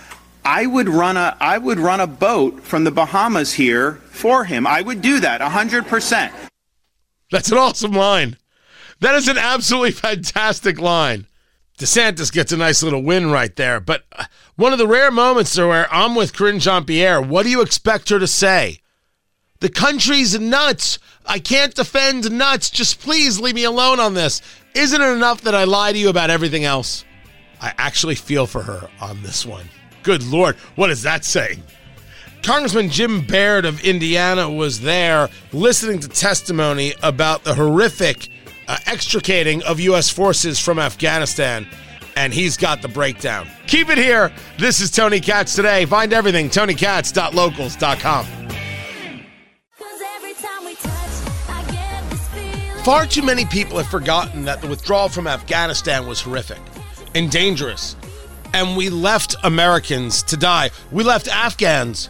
I 0.45 0.65
would 0.65 0.89
run 0.89 1.17
a 1.17 1.37
I 1.39 1.57
would 1.57 1.79
run 1.79 1.99
a 1.99 2.07
boat 2.07 2.61
from 2.61 2.83
the 2.83 2.91
Bahamas 2.91 3.53
here 3.53 3.93
for 4.09 4.45
him. 4.45 4.67
I 4.67 4.81
would 4.81 5.01
do 5.01 5.19
that 5.19 5.41
100%. 5.41 6.31
That's 7.31 7.51
an 7.51 7.57
awesome 7.57 7.93
line. 7.93 8.37
That 8.99 9.15
is 9.15 9.27
an 9.27 9.37
absolutely 9.37 9.91
fantastic 9.91 10.79
line. 10.79 11.27
DeSantis 11.79 12.31
gets 12.31 12.51
a 12.51 12.57
nice 12.57 12.83
little 12.83 13.01
win 13.01 13.31
right 13.31 13.55
there. 13.55 13.79
But 13.79 14.03
uh, 14.13 14.25
one 14.55 14.73
of 14.73 14.79
the 14.79 14.87
rare 14.87 15.11
moments 15.11 15.57
where 15.57 15.91
I'm 15.91 16.15
with 16.15 16.33
Karine 16.33 16.59
Jean 16.59 16.85
Pierre, 16.85 17.21
what 17.21 17.43
do 17.43 17.49
you 17.49 17.61
expect 17.61 18.09
her 18.09 18.19
to 18.19 18.27
say? 18.27 18.79
The 19.59 19.69
country's 19.69 20.39
nuts. 20.39 20.99
I 21.25 21.39
can't 21.39 21.73
defend 21.73 22.31
nuts. 22.31 22.69
Just 22.69 22.99
please 22.99 23.39
leave 23.39 23.55
me 23.55 23.63
alone 23.63 23.99
on 23.99 24.13
this. 24.13 24.41
Isn't 24.75 25.01
it 25.01 25.15
enough 25.15 25.41
that 25.41 25.55
I 25.55 25.63
lie 25.63 25.91
to 25.91 25.97
you 25.97 26.09
about 26.09 26.29
everything 26.29 26.63
else? 26.63 27.05
I 27.61 27.73
actually 27.77 28.15
feel 28.15 28.45
for 28.45 28.63
her 28.63 28.89
on 28.99 29.23
this 29.23 29.45
one. 29.45 29.69
Good 30.03 30.23
Lord, 30.23 30.55
what 30.75 30.87
does 30.87 31.01
that 31.03 31.25
say? 31.25 31.59
Congressman 32.43 32.89
Jim 32.89 33.25
Baird 33.25 33.65
of 33.65 33.81
Indiana 33.85 34.49
was 34.49 34.81
there 34.81 35.29
listening 35.53 35.99
to 36.01 36.09
testimony 36.09 36.93
about 37.01 37.45
the 37.45 37.55
horrific 37.55 38.27
uh, 38.67 38.77
extricating 38.85 39.63
of 39.63 39.79
U.S. 39.79 40.09
forces 40.09 40.59
from 40.59 40.77
Afghanistan, 40.77 41.65
and 42.17 42.33
he's 42.33 42.57
got 42.57 42.81
the 42.81 42.89
breakdown. 42.89 43.47
Keep 43.67 43.89
it 43.89 43.97
here. 43.97 44.33
This 44.59 44.81
is 44.81 44.91
Tony 44.91 45.21
Katz 45.21 45.55
today. 45.55 45.85
Find 45.85 46.11
everything 46.11 46.49
tonykatz.locals.com. 46.49 48.25
Far 52.83 53.05
too 53.05 53.23
many 53.23 53.45
people 53.45 53.77
have 53.77 53.87
forgotten 53.87 54.43
that 54.43 54.59
the 54.61 54.67
withdrawal 54.67 55.07
from 55.07 55.25
Afghanistan 55.25 56.05
was 56.05 56.19
horrific 56.19 56.59
and 57.15 57.31
dangerous. 57.31 57.95
And 58.53 58.77
we 58.77 58.89
left 58.89 59.35
Americans 59.43 60.23
to 60.23 60.37
die. 60.37 60.69
We 60.91 61.03
left 61.03 61.27
Afghans 61.27 62.09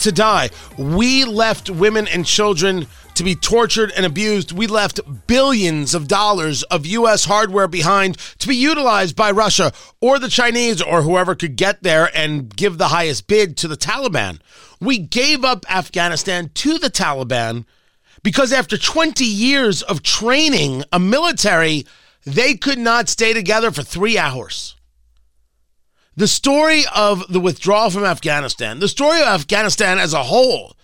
to 0.00 0.12
die. 0.12 0.50
We 0.76 1.24
left 1.24 1.70
women 1.70 2.06
and 2.08 2.26
children 2.26 2.86
to 3.14 3.24
be 3.24 3.34
tortured 3.34 3.92
and 3.96 4.06
abused. 4.06 4.52
We 4.52 4.66
left 4.66 5.00
billions 5.26 5.94
of 5.94 6.08
dollars 6.08 6.62
of 6.64 6.86
U.S. 6.86 7.24
hardware 7.24 7.68
behind 7.68 8.16
to 8.38 8.48
be 8.48 8.56
utilized 8.56 9.16
by 9.16 9.30
Russia 9.30 9.72
or 10.00 10.18
the 10.18 10.28
Chinese 10.28 10.80
or 10.80 11.02
whoever 11.02 11.34
could 11.34 11.56
get 11.56 11.82
there 11.82 12.10
and 12.16 12.54
give 12.54 12.78
the 12.78 12.88
highest 12.88 13.26
bid 13.26 13.56
to 13.58 13.68
the 13.68 13.76
Taliban. 13.76 14.40
We 14.80 14.98
gave 14.98 15.44
up 15.44 15.64
Afghanistan 15.70 16.50
to 16.54 16.78
the 16.78 16.90
Taliban 16.90 17.64
because 18.22 18.52
after 18.52 18.76
20 18.76 19.24
years 19.24 19.82
of 19.82 20.02
training 20.02 20.84
a 20.92 20.98
military, 20.98 21.86
they 22.24 22.54
could 22.54 22.78
not 22.78 23.08
stay 23.08 23.32
together 23.32 23.70
for 23.70 23.82
three 23.82 24.16
hours. 24.16 24.76
The 26.14 26.28
story 26.28 26.84
of 26.94 27.32
the 27.32 27.40
withdrawal 27.40 27.90
from 27.90 28.04
Afghanistan, 28.04 28.80
the 28.80 28.88
story 28.88 29.20
of 29.20 29.26
Afghanistan 29.28 29.98
as 29.98 30.12
a 30.12 30.24
whole, 30.24 30.76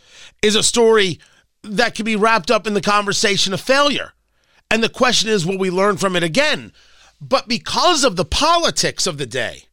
is 0.42 0.56
a 0.56 0.62
story 0.62 1.18
that 1.62 1.94
can 1.94 2.04
be 2.04 2.16
wrapped 2.16 2.50
up 2.50 2.66
in 2.66 2.74
the 2.74 2.80
conversation 2.80 3.52
of 3.52 3.60
failure. 3.60 4.12
And 4.70 4.82
the 4.82 4.88
question 4.88 5.28
is, 5.28 5.44
will 5.44 5.58
we 5.58 5.70
learn 5.70 5.96
from 5.98 6.16
it 6.16 6.22
again? 6.22 6.72
But 7.20 7.48
because 7.48 8.04
of 8.04 8.16
the 8.16 8.24
politics 8.24 9.06
of 9.06 9.18
the 9.18 9.26
day, 9.26 9.64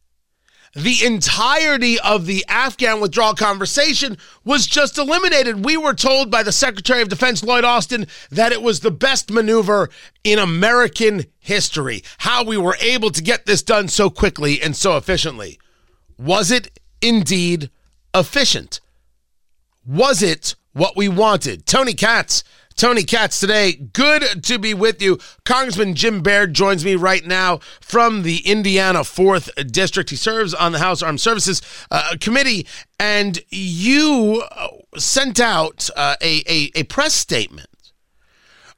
the 0.76 1.06
entirety 1.06 1.98
of 2.00 2.26
the 2.26 2.44
Afghan 2.48 3.00
withdrawal 3.00 3.32
conversation 3.32 4.18
was 4.44 4.66
just 4.66 4.98
eliminated. 4.98 5.64
We 5.64 5.78
were 5.78 5.94
told 5.94 6.30
by 6.30 6.42
the 6.42 6.52
Secretary 6.52 7.00
of 7.00 7.08
Defense, 7.08 7.42
Lloyd 7.42 7.64
Austin, 7.64 8.06
that 8.30 8.52
it 8.52 8.60
was 8.60 8.80
the 8.80 8.90
best 8.90 9.30
maneuver 9.30 9.88
in 10.22 10.38
American 10.38 11.24
history. 11.38 12.02
How 12.18 12.44
we 12.44 12.58
were 12.58 12.76
able 12.78 13.08
to 13.12 13.22
get 13.22 13.46
this 13.46 13.62
done 13.62 13.88
so 13.88 14.10
quickly 14.10 14.60
and 14.60 14.76
so 14.76 14.98
efficiently. 14.98 15.58
Was 16.18 16.50
it 16.50 16.78
indeed 17.00 17.70
efficient? 18.14 18.82
Was 19.86 20.22
it 20.22 20.56
what 20.74 20.94
we 20.94 21.08
wanted? 21.08 21.64
Tony 21.64 21.94
Katz 21.94 22.44
Tony 22.76 23.04
Katz 23.04 23.40
today. 23.40 23.72
Good 23.72 24.44
to 24.44 24.58
be 24.58 24.74
with 24.74 25.00
you. 25.00 25.18
Congressman 25.46 25.94
Jim 25.94 26.20
Baird 26.20 26.52
joins 26.52 26.84
me 26.84 26.94
right 26.94 27.24
now 27.24 27.58
from 27.80 28.22
the 28.22 28.46
Indiana 28.46 28.98
4th 29.00 29.72
District. 29.72 30.10
He 30.10 30.16
serves 30.16 30.52
on 30.52 30.72
the 30.72 30.78
House 30.78 31.02
Armed 31.02 31.20
Services 31.20 31.62
uh, 31.90 32.16
Committee, 32.20 32.66
and 33.00 33.40
you 33.48 34.44
uh, 34.50 34.68
sent 34.98 35.40
out 35.40 35.88
uh, 35.96 36.16
a, 36.20 36.42
a, 36.46 36.70
a 36.74 36.82
press 36.84 37.14
statement 37.14 37.68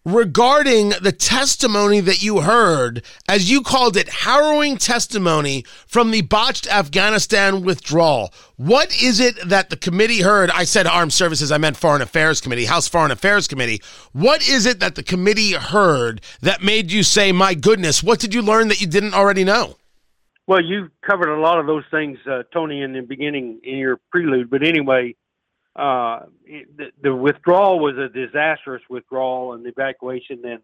regarding 0.04 0.90
the 1.02 1.12
testimony 1.12 2.00
that 2.00 2.22
you 2.22 2.40
heard, 2.40 3.02
as 3.28 3.50
you 3.50 3.62
called 3.62 3.96
it, 3.96 4.08
harrowing 4.08 4.76
testimony 4.76 5.64
from 5.87 6.11
the 6.11 6.22
botched 6.22 6.66
Afghanistan 6.72 7.62
withdrawal. 7.62 8.32
What 8.56 8.90
is 9.02 9.20
it 9.20 9.37
that 9.48 9.70
the 9.70 9.76
committee 9.76 10.22
heard? 10.22 10.50
I 10.50 10.64
said 10.64 10.87
Armed 10.87 11.12
Services, 11.12 11.52
I 11.52 11.58
meant 11.58 11.76
Foreign 11.76 12.02
Affairs 12.02 12.40
Committee, 12.40 12.64
House 12.64 12.88
Foreign 12.88 13.11
Affairs 13.11 13.46
Committee. 13.46 13.82
What 14.12 14.46
is 14.48 14.66
it 14.66 14.80
that 14.80 14.94
the 14.94 15.02
committee 15.02 15.52
heard 15.52 16.20
that 16.40 16.62
made 16.62 16.90
you 16.90 17.02
say, 17.02 17.32
my 17.32 17.54
goodness, 17.54 18.02
what 18.02 18.18
did 18.18 18.34
you 18.34 18.42
learn 18.42 18.68
that 18.68 18.80
you 18.80 18.87
didn't 18.87 19.14
already 19.14 19.44
know? 19.44 19.76
Well, 20.46 20.64
you 20.64 20.90
covered 21.06 21.28
a 21.28 21.38
lot 21.38 21.58
of 21.58 21.66
those 21.66 21.84
things, 21.90 22.18
uh, 22.26 22.44
Tony, 22.54 22.80
in 22.80 22.94
the 22.94 23.02
beginning 23.02 23.61
in 23.62 23.76
your 23.76 24.00
prelude. 24.11 24.48
But 24.48 24.62
anyway, 24.62 25.14
uh, 25.76 26.20
the, 27.02 27.14
withdrawal 27.14 27.78
was 27.78 27.96
a 27.96 28.08
disastrous 28.08 28.82
withdrawal 28.88 29.52
and 29.54 29.66
evacuation, 29.66 30.40
and 30.44 30.61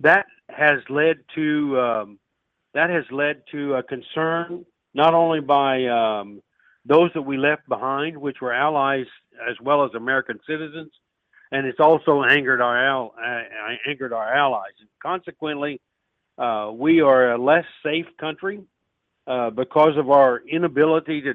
that 0.00 0.26
has 0.48 0.80
led 0.88 1.16
to 1.34 1.80
um, 1.80 2.18
that 2.74 2.90
has 2.90 3.04
led 3.10 3.42
to 3.52 3.74
a 3.74 3.82
concern 3.82 4.64
not 4.94 5.14
only 5.14 5.40
by 5.40 5.86
um, 5.86 6.42
those 6.84 7.10
that 7.14 7.22
we 7.22 7.36
left 7.36 7.68
behind, 7.68 8.16
which 8.16 8.40
were 8.40 8.52
allies 8.52 9.06
as 9.48 9.56
well 9.60 9.84
as 9.84 9.90
American 9.94 10.38
citizens, 10.46 10.90
and 11.52 11.66
it's 11.66 11.80
also 11.80 12.22
angered 12.22 12.60
our 12.60 12.86
al- 12.86 13.14
uh, 13.20 13.42
angered 13.88 14.12
our 14.12 14.32
allies. 14.34 14.72
And 14.80 14.88
consequently, 15.02 15.80
uh, 16.38 16.70
we 16.72 17.00
are 17.00 17.32
a 17.32 17.38
less 17.38 17.64
safe 17.82 18.06
country 18.20 18.60
uh, 19.26 19.50
because 19.50 19.96
of 19.96 20.10
our 20.10 20.42
inability 20.48 21.22
to 21.22 21.34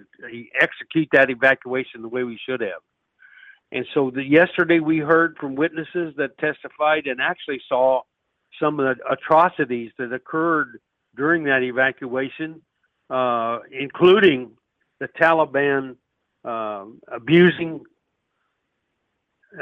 execute 0.60 1.10
that 1.12 1.30
evacuation 1.30 2.02
the 2.02 2.08
way 2.08 2.24
we 2.24 2.40
should 2.48 2.62
have. 2.62 2.82
And 3.74 3.88
so 3.96 4.12
the, 4.12 4.24
yesterday 4.24 4.80
we 4.80 5.00
heard 5.00 5.36
from 5.40 5.56
witnesses 5.56 6.14
that 6.18 6.38
testified 6.38 7.08
and 7.08 7.20
actually 7.20 7.60
saw 7.68 8.02
some 8.62 8.80
of 8.80 8.86
the 8.86 9.04
atrocities 9.12 9.92
that 9.98 10.14
occurred 10.14 10.80
during 11.16 11.46
that 11.46 11.64
evacuation, 11.64 12.62
uh, 13.10 13.60
including 13.72 14.52
the 15.00 15.08
Taliban 15.20 15.96
uh, 16.46 16.86
abusing 17.12 17.82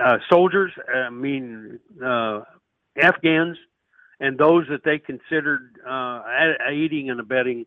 uh, 0.04 0.18
soldiers, 0.30 0.74
I 0.94 1.10
mean 1.10 1.80
uh, 2.04 2.42
Afghans, 3.02 3.58
and 4.20 4.38
those 4.38 4.66
that 4.70 4.84
they 4.84 5.00
considered 5.00 5.80
uh, 5.88 6.22
aiding 6.70 7.10
and 7.10 7.20
abetting 7.22 7.66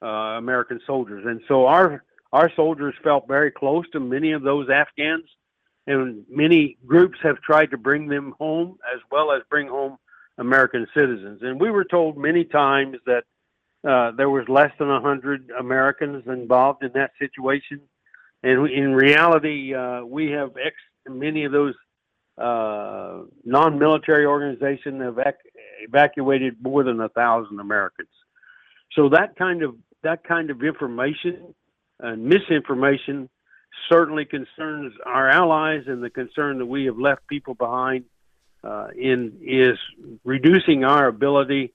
uh, 0.00 0.38
American 0.38 0.80
soldiers. 0.86 1.24
And 1.26 1.40
so 1.48 1.66
our 1.66 2.04
our 2.32 2.50
soldiers 2.54 2.94
felt 3.02 3.26
very 3.26 3.50
close 3.50 3.84
to 3.92 4.00
many 4.00 4.32
of 4.32 4.42
those 4.42 4.68
Afghans 4.70 5.28
and 5.86 6.24
many 6.28 6.78
groups 6.86 7.18
have 7.22 7.40
tried 7.40 7.70
to 7.70 7.78
bring 7.78 8.08
them 8.08 8.34
home 8.38 8.78
as 8.94 9.00
well 9.10 9.32
as 9.32 9.42
bring 9.50 9.68
home 9.68 9.96
American 10.38 10.86
citizens. 10.96 11.40
And 11.42 11.60
we 11.60 11.70
were 11.70 11.84
told 11.84 12.16
many 12.16 12.44
times 12.44 12.96
that 13.06 13.24
uh, 13.88 14.12
there 14.16 14.30
was 14.30 14.48
less 14.48 14.70
than 14.78 14.88
100 14.88 15.50
Americans 15.58 16.24
involved 16.26 16.84
in 16.84 16.92
that 16.94 17.10
situation. 17.18 17.80
And 18.42 18.68
in 18.70 18.94
reality, 18.94 19.74
uh, 19.74 20.04
we 20.04 20.30
have 20.30 20.50
ex- 20.64 20.76
many 21.08 21.44
of 21.44 21.52
those 21.52 21.74
uh, 22.38 23.22
non-military 23.44 24.24
organizations 24.24 25.02
have 25.02 25.14
evac- 25.14 25.34
evacuated 25.80 26.56
more 26.62 26.82
than 26.84 27.00
a 27.00 27.08
thousand 27.08 27.60
Americans. 27.60 28.08
So 28.92 29.08
that 29.10 29.36
kind 29.36 29.62
of 29.62 29.74
that 30.02 30.24
kind 30.24 30.50
of 30.50 30.62
information 30.62 31.54
and 32.00 32.24
misinformation 32.24 33.28
certainly 33.90 34.24
concerns 34.24 34.92
our 35.04 35.28
allies 35.28 35.84
and 35.86 36.02
the 36.02 36.10
concern 36.10 36.58
that 36.58 36.66
we 36.66 36.86
have 36.86 36.98
left 36.98 37.26
people 37.26 37.54
behind 37.54 38.04
uh, 38.64 38.88
in 38.96 39.38
is 39.42 39.78
reducing 40.24 40.84
our 40.84 41.08
ability 41.08 41.72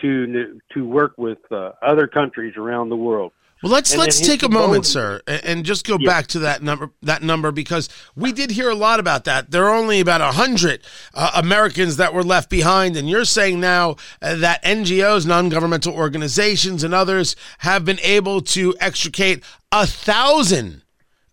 to 0.00 0.60
to 0.74 0.86
work 0.86 1.14
with 1.16 1.38
uh, 1.50 1.72
other 1.82 2.06
countries 2.06 2.54
around 2.56 2.90
the 2.90 2.96
world. 2.96 3.32
Well, 3.62 3.72
let's 3.72 3.92
and 3.92 4.00
let's 4.00 4.20
take 4.20 4.42
a 4.42 4.50
moment, 4.50 4.84
sir, 4.84 5.22
and 5.26 5.64
just 5.64 5.86
go 5.86 5.96
yeah. 5.98 6.06
back 6.06 6.26
to 6.28 6.40
that 6.40 6.62
number 6.62 6.90
that 7.00 7.22
number 7.22 7.50
because 7.50 7.88
we 8.14 8.30
did 8.32 8.50
hear 8.50 8.68
a 8.68 8.74
lot 8.74 9.00
about 9.00 9.24
that. 9.24 9.50
There 9.50 9.64
are 9.64 9.74
only 9.74 9.98
about 9.98 10.20
a 10.20 10.32
hundred 10.32 10.82
uh, 11.14 11.30
Americans 11.34 11.96
that 11.96 12.12
were 12.12 12.22
left 12.22 12.50
behind, 12.50 12.96
and 12.98 13.08
you're 13.08 13.24
saying 13.24 13.58
now 13.58 13.96
uh, 14.20 14.34
that 14.36 14.62
NGOs, 14.62 15.26
non-governmental 15.26 15.94
organizations, 15.94 16.84
and 16.84 16.92
others 16.92 17.34
have 17.60 17.86
been 17.86 18.00
able 18.00 18.42
to 18.42 18.74
extricate 18.78 19.42
a 19.72 19.86
thousand 19.86 20.82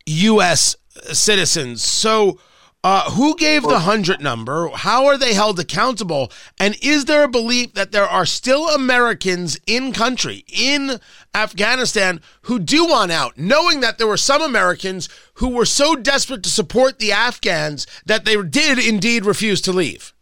U.S. 0.06 0.76
citizens. 1.12 1.84
So, 1.84 2.40
uh, 2.84 3.10
who 3.12 3.34
gave 3.38 3.64
the 3.64 3.80
hundred 3.80 4.22
number? 4.22 4.68
How 4.68 5.06
are 5.06 5.18
they 5.18 5.34
held 5.34 5.58
accountable? 5.58 6.30
And 6.60 6.76
is 6.82 7.06
there 7.06 7.24
a 7.24 7.30
belief 7.30 7.74
that 7.76 7.94
there 7.94 8.08
are 8.08 8.26
still 8.26 8.68
Americans 8.68 9.58
in 9.66 9.94
country, 9.94 10.44
in 10.50 11.00
Afghanistan, 11.34 12.20
who 12.42 12.60
do 12.60 12.86
want 12.86 13.12
out, 13.12 13.38
knowing 13.38 13.80
that 13.80 13.98
there 13.98 14.08
were 14.08 14.18
some 14.18 14.42
Americans 14.42 15.08
who 15.36 15.50
were 15.50 15.66
so 15.66 15.96
desperate 15.96 16.44
to 16.44 16.50
support 16.50 17.00
the 17.00 17.14
Afghans 17.14 17.88
that 18.06 18.26
they 18.26 18.42
did 18.42 18.78
indeed 18.80 19.24
refuse 19.24 19.62
to 19.62 19.72
leave? 19.72 20.14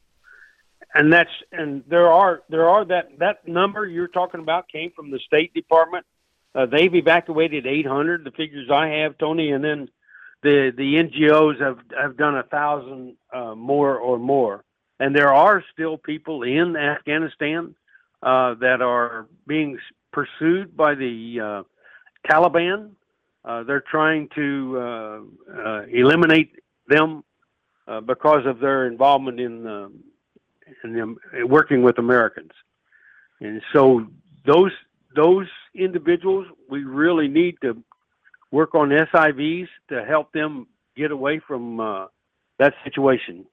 And 0.93 1.11
that's 1.11 1.31
and 1.51 1.83
there 1.87 2.11
are 2.11 2.43
there 2.49 2.69
are 2.69 2.85
that 2.85 3.17
that 3.17 3.47
number 3.47 3.87
you're 3.87 4.07
talking 4.07 4.41
about 4.41 4.67
came 4.69 4.91
from 4.95 5.09
the 5.09 5.19
State 5.25 5.51
Department 5.55 6.05
uh, 6.53 6.65
they've 6.65 6.93
evacuated 6.93 7.65
800. 7.65 8.23
The 8.23 8.31
figures 8.31 8.69
I 8.71 8.87
have, 8.87 9.17
Tony, 9.17 9.51
and 9.51 9.63
then 9.63 9.89
the 10.43 10.71
the 10.75 10.95
NGOs 10.95 11.61
have 11.61 11.79
have 11.97 12.17
done 12.17 12.37
a 12.37 12.43
thousand 12.43 13.15
uh, 13.33 13.55
more 13.55 13.97
or 13.97 14.17
more. 14.17 14.63
And 14.99 15.15
there 15.15 15.33
are 15.33 15.63
still 15.73 15.97
people 15.97 16.43
in 16.43 16.75
Afghanistan 16.75 17.75
uh, 18.21 18.53
that 18.55 18.81
are 18.81 19.27
being 19.47 19.79
pursued 20.13 20.77
by 20.77 20.93
the 20.93 21.39
uh, 21.39 21.63
Taliban. 22.29 22.91
Uh, 23.43 23.63
they're 23.63 23.83
trying 23.89 24.29
to 24.35 24.77
uh, 25.57 25.81
eliminate 25.91 26.53
them 26.87 27.23
because 28.05 28.45
of 28.45 28.59
their 28.59 28.85
involvement 28.85 29.39
in, 29.39 29.67
in 30.83 30.93
the, 30.93 31.47
working 31.47 31.81
with 31.81 31.97
Americans. 31.97 32.51
And 33.39 33.61
so 33.73 34.05
those 34.45 34.71
those 35.15 35.47
individuals, 35.75 36.47
we 36.69 36.83
really 36.83 37.27
need 37.27 37.55
to 37.61 37.83
work 38.51 38.75
on 38.75 38.89
SIVs 38.89 39.67
to 39.89 40.05
help 40.05 40.31
them 40.33 40.67
get 40.95 41.11
away 41.11 41.39
from 41.47 41.79
uh, 41.79 42.07
that 42.59 42.73
situation 42.83 43.45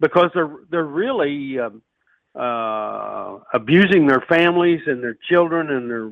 because 0.00 0.30
they're 0.34 0.56
they're 0.70 0.84
really 0.84 1.58
um, 1.58 1.82
uh, 2.34 3.38
abusing 3.52 4.06
their 4.06 4.24
families 4.28 4.80
and 4.86 5.02
their 5.02 5.16
children 5.28 5.70
and 5.70 5.90
their 5.90 6.10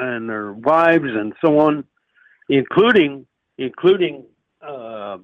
and 0.00 0.28
their 0.28 0.52
wives 0.52 1.04
and 1.04 1.32
so 1.44 1.58
on, 1.58 1.84
including 2.48 3.26
including 3.58 4.24
uh, 4.62 5.18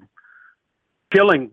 killing 1.11 1.51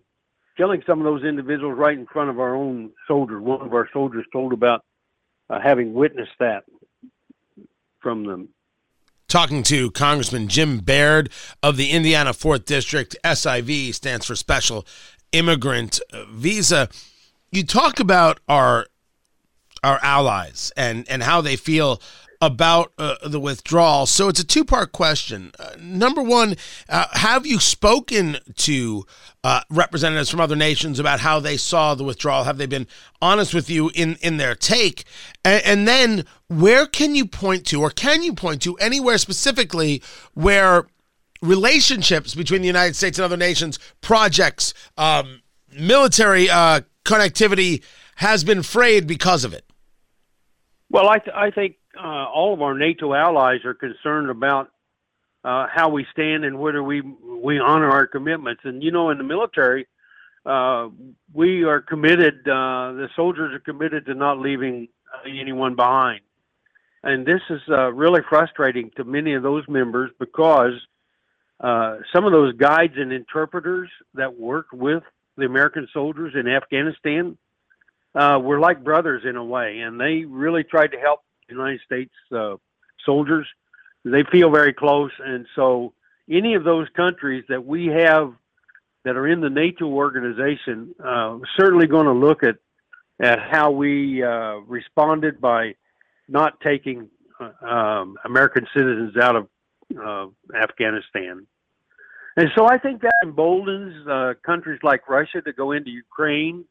killing 0.57 0.83
some 0.87 0.99
of 0.99 1.05
those 1.05 1.25
individuals 1.25 1.77
right 1.77 1.99
in 1.99 2.07
front 2.07 2.31
of 2.31 2.39
our 2.39 2.55
own 2.55 2.91
soldiers. 3.09 3.43
One 3.43 3.63
of 3.63 3.73
our 3.75 3.89
soldiers 3.93 4.25
told 4.33 4.53
about 4.53 4.85
uh, 5.51 5.59
having 5.63 5.95
witnessed 5.95 6.33
that 6.39 6.65
from 8.05 8.25
them. 8.25 8.51
Talking 9.27 9.65
to 9.65 9.91
Congressman 9.91 10.47
Jim 10.47 10.79
Baird 10.79 11.31
of 11.61 11.77
the 11.77 11.91
Indiana 11.91 12.31
4th 12.31 12.67
District, 12.67 13.17
SIV 13.25 13.93
stands 13.95 14.27
for 14.27 14.37
Special 14.37 14.87
Immigrant 15.33 15.99
Visa. 16.31 16.89
You 17.51 17.65
talk 17.65 17.99
about 17.99 18.39
our 18.49 18.87
our 19.83 19.99
allies 20.03 20.73
and, 20.79 21.07
and 21.11 21.23
how 21.23 21.43
they 21.43 21.57
feel 21.57 22.01
about 22.47 22.93
uh, 22.99 23.17
the 23.27 23.41
withdrawal. 23.41 24.07
So 24.07 24.29
it's 24.29 24.41
a 24.41 24.47
two 24.47 24.65
part 24.65 24.93
question. 24.93 25.53
Uh, 25.59 25.71
number 25.79 26.23
one, 26.23 26.57
uh, 26.89 27.07
have 27.13 27.47
you 27.47 27.59
spoken 27.59 28.39
to 28.57 29.07
uh, 29.43 29.63
representatives 29.71 30.31
from 30.31 30.41
other 30.41 30.57
nations 30.57 30.99
about 30.99 31.21
how 31.21 31.41
they 31.41 31.57
saw 31.57 31.95
the 31.95 32.05
withdrawal? 32.05 32.45
Have 32.45 32.59
they 32.59 32.67
been 32.67 32.87
honest 33.21 33.55
with 33.55 33.69
you 33.69 33.91
in, 33.95 34.17
in 34.23 34.37
their 34.37 34.55
take? 34.55 35.05
And, 35.45 35.63
and 35.65 35.89
then 35.89 36.25
where 36.49 36.87
can 36.87 37.15
you 37.15 37.27
point 37.27 37.67
to, 37.67 37.81
or 37.81 37.91
can 37.91 38.23
you 38.23 38.35
point 38.35 38.63
to 38.63 38.77
anywhere 38.77 39.19
specifically 39.19 40.03
where 40.35 40.87
relationships 41.43 42.35
between 42.35 42.61
the 42.61 42.67
United 42.67 42.97
States 42.97 43.19
and 43.19 43.25
other 43.25 43.37
nations, 43.37 43.79
projects, 44.01 44.75
um, 44.97 45.43
military 45.73 46.49
uh, 46.49 46.81
connectivity 47.05 47.83
has 48.17 48.45
been 48.45 48.63
frayed 48.63 49.07
because 49.07 49.45
of 49.45 49.53
it? 49.53 49.65
Well, 50.91 51.09
I, 51.09 51.19
th- 51.19 51.37
I 51.37 51.51
think 51.51 51.77
uh, 51.97 52.27
all 52.27 52.55
of 52.55 52.63
our 52.63 52.77
NATO 52.77 53.15
allies 53.15 53.65
are 53.65 53.75
concerned 53.75 54.31
about 54.31 54.71
uh, 55.45 55.67
how 55.73 55.91
we 55.91 56.07
stand 56.11 56.45
and 56.45 56.59
whether 56.59 56.83
we 56.83 57.03
we 57.03 57.59
honor 57.59 57.91
our 57.91 58.07
commitments. 58.07 58.63
And 58.65 58.83
you 58.83 58.91
know, 58.91 59.11
in 59.11 59.19
the 59.19 59.25
military, 59.25 59.87
uh, 60.47 60.89
we 61.33 61.65
are 61.65 61.81
committed. 61.81 62.41
Uh, 62.49 62.93
the 62.93 63.09
soldiers 63.15 63.55
are 63.55 63.61
committed 63.61 64.07
to 64.07 64.15
not 64.15 64.39
leaving 64.39 64.89
anyone 65.27 65.75
behind. 65.77 66.21
And 67.03 67.27
this 67.27 67.43
is 67.51 67.61
uh, 67.69 67.93
really 67.93 68.23
frustrating 68.29 68.91
to 68.97 69.05
many 69.05 69.35
of 69.35 69.43
those 69.43 69.65
members 69.69 70.11
because 70.19 70.73
uh, 71.61 71.99
some 72.15 72.25
of 72.25 72.33
those 72.33 72.55
guides 72.57 72.95
and 72.97 73.13
interpreters 73.13 73.91
that 74.15 74.39
work 74.39 74.67
with 74.73 75.03
the 75.37 75.45
American 75.45 75.87
soldiers 75.93 76.33
in 76.35 76.49
Afghanistan 76.49 77.37
were 78.15 78.59
like 78.59 78.83
brothers 78.83 79.25
in 79.29 79.37
a 79.37 79.45
way, 79.45 79.81
and 79.81 80.01
they 80.01 80.25
really 80.25 80.65
tried 80.65 80.93
to 80.93 80.99
help 80.99 81.24
United 81.49 81.81
States 81.85 82.13
uh, 82.33 82.57
soldiers. 83.05 83.47
They 84.05 84.23
feel 84.31 84.51
very 84.51 84.73
close, 84.73 85.13
and 85.25 85.47
so 85.55 85.95
any 86.31 86.55
of 86.55 86.65
those 86.65 86.89
countries 86.97 87.45
that 87.49 87.65
we 87.65 87.87
have 87.87 88.35
that 89.05 89.17
are 89.17 89.27
in 89.27 89.41
the 89.41 89.51
NATO 89.51 89.87
organization 89.87 90.95
uh, 91.03 91.39
certainly 91.59 91.87
going 91.87 92.07
to 92.07 92.13
look 92.13 92.43
at 92.43 92.57
at 93.21 93.39
how 93.39 93.71
we 93.71 94.23
uh, 94.23 94.57
responded 94.67 95.41
by 95.41 95.75
not 96.29 96.61
taking 96.61 97.09
uh, 97.39 97.67
um, 97.67 98.17
American 98.25 98.67
citizens 98.75 99.17
out 99.17 99.37
of 99.37 99.49
uh, 99.97 100.27
Afghanistan. 100.57 101.47
And 102.37 102.49
so 102.57 102.67
I 102.67 102.79
think 102.79 103.03
that 103.03 103.13
emboldens 103.23 104.07
uh, 104.09 104.35
countries 104.45 104.81
like 104.83 105.09
Russia 105.09 105.41
to 105.43 105.53
go 105.53 105.71
into 105.73 105.91
Ukraine 105.91 106.65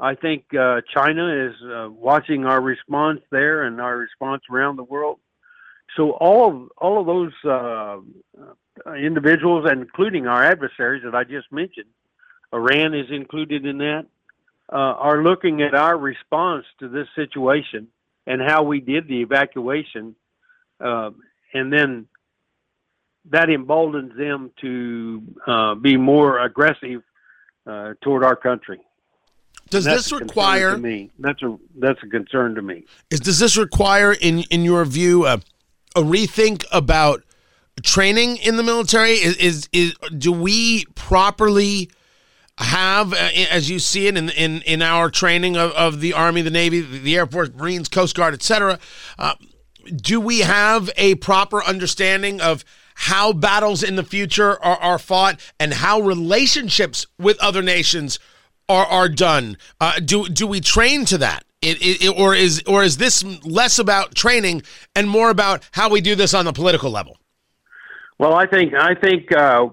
I 0.00 0.14
think 0.14 0.54
uh, 0.54 0.80
China 0.94 1.48
is 1.48 1.54
uh, 1.62 1.88
watching 1.90 2.44
our 2.44 2.60
response 2.60 3.20
there 3.30 3.64
and 3.64 3.80
our 3.80 3.96
response 3.96 4.42
around 4.50 4.76
the 4.76 4.84
world. 4.84 5.18
So 5.96 6.12
all 6.12 6.48
of 6.48 6.68
all 6.76 7.00
of 7.00 7.06
those 7.06 7.32
uh, 7.44 7.98
uh, 8.86 8.92
individuals, 8.94 9.68
including 9.70 10.28
our 10.28 10.44
adversaries 10.44 11.02
that 11.04 11.14
I 11.14 11.24
just 11.24 11.50
mentioned, 11.50 11.88
Iran 12.52 12.94
is 12.94 13.10
included 13.10 13.66
in 13.66 13.78
that, 13.78 14.06
uh, 14.72 14.76
are 14.76 15.22
looking 15.24 15.62
at 15.62 15.74
our 15.74 15.98
response 15.98 16.64
to 16.78 16.88
this 16.88 17.08
situation 17.16 17.88
and 18.26 18.40
how 18.40 18.62
we 18.62 18.80
did 18.80 19.08
the 19.08 19.22
evacuation, 19.22 20.14
uh, 20.78 21.10
and 21.54 21.72
then 21.72 22.06
that 23.30 23.50
emboldens 23.50 24.16
them 24.16 24.52
to 24.60 25.22
be 25.82 25.96
more 25.96 26.38
aggressive 26.38 27.02
toward 28.00 28.24
our 28.24 28.36
country. 28.36 28.80
Does 29.70 29.84
this 29.84 30.12
require 30.12 30.76
me? 30.76 31.10
That's 31.18 31.42
a 31.42 31.58
that's 31.76 32.02
a 32.02 32.06
concern 32.06 32.54
to 32.54 32.62
me. 32.62 32.84
Is 33.10 33.20
does 33.20 33.38
this 33.38 33.56
require, 33.56 34.12
in 34.12 34.40
in 34.50 34.62
your 34.62 34.84
view, 34.84 35.26
a, 35.26 35.40
a 35.94 36.02
rethink 36.02 36.64
about 36.72 37.22
training 37.82 38.36
in 38.38 38.56
the 38.56 38.62
military? 38.62 39.12
Is, 39.12 39.36
is 39.36 39.68
is 39.72 39.94
do 40.16 40.32
we 40.32 40.84
properly 40.94 41.90
have, 42.58 43.12
uh, 43.12 43.30
as 43.50 43.70
you 43.70 43.78
see 43.78 44.06
it 44.06 44.16
in 44.16 44.30
in 44.30 44.62
in 44.62 44.82
our 44.82 45.10
training 45.10 45.56
of, 45.56 45.72
of 45.72 46.00
the 46.00 46.12
Army, 46.12 46.42
the 46.42 46.50
Navy, 46.50 46.80
the 46.80 47.16
Air 47.16 47.26
Force, 47.26 47.50
Marines, 47.54 47.88
Coast 47.88 48.16
Guard, 48.16 48.34
etc. 48.34 48.78
Uh, 49.18 49.34
do 49.94 50.20
we 50.20 50.40
have 50.40 50.90
a 50.96 51.14
proper 51.16 51.62
understanding 51.64 52.40
of 52.40 52.64
how 52.94 53.32
battles 53.32 53.82
in 53.82 53.96
the 53.96 54.02
future 54.02 54.62
are, 54.62 54.76
are 54.78 54.98
fought 54.98 55.40
and 55.60 55.72
how 55.74 56.00
relationships 56.00 57.06
with 57.16 57.38
other 57.38 57.62
nations 57.62 58.18
are 58.68 58.86
are 58.86 59.08
done. 59.08 59.56
Uh, 59.80 59.98
do 60.00 60.28
do 60.28 60.46
we 60.46 60.60
train 60.60 61.04
to 61.06 61.18
that? 61.18 61.44
It, 61.60 62.02
it, 62.02 62.08
or 62.16 62.34
is 62.34 62.62
or 62.66 62.84
is 62.84 62.98
this 62.98 63.24
less 63.44 63.78
about 63.78 64.14
training 64.14 64.62
and 64.94 65.08
more 65.08 65.30
about 65.30 65.68
how 65.72 65.90
we 65.90 66.00
do 66.00 66.14
this 66.14 66.32
on 66.34 66.44
the 66.44 66.52
political 66.52 66.90
level? 66.90 67.18
Well, 68.18 68.34
I 68.34 68.46
think 68.46 68.74
I 68.74 68.94
think 68.94 69.34
uh, 69.34 69.68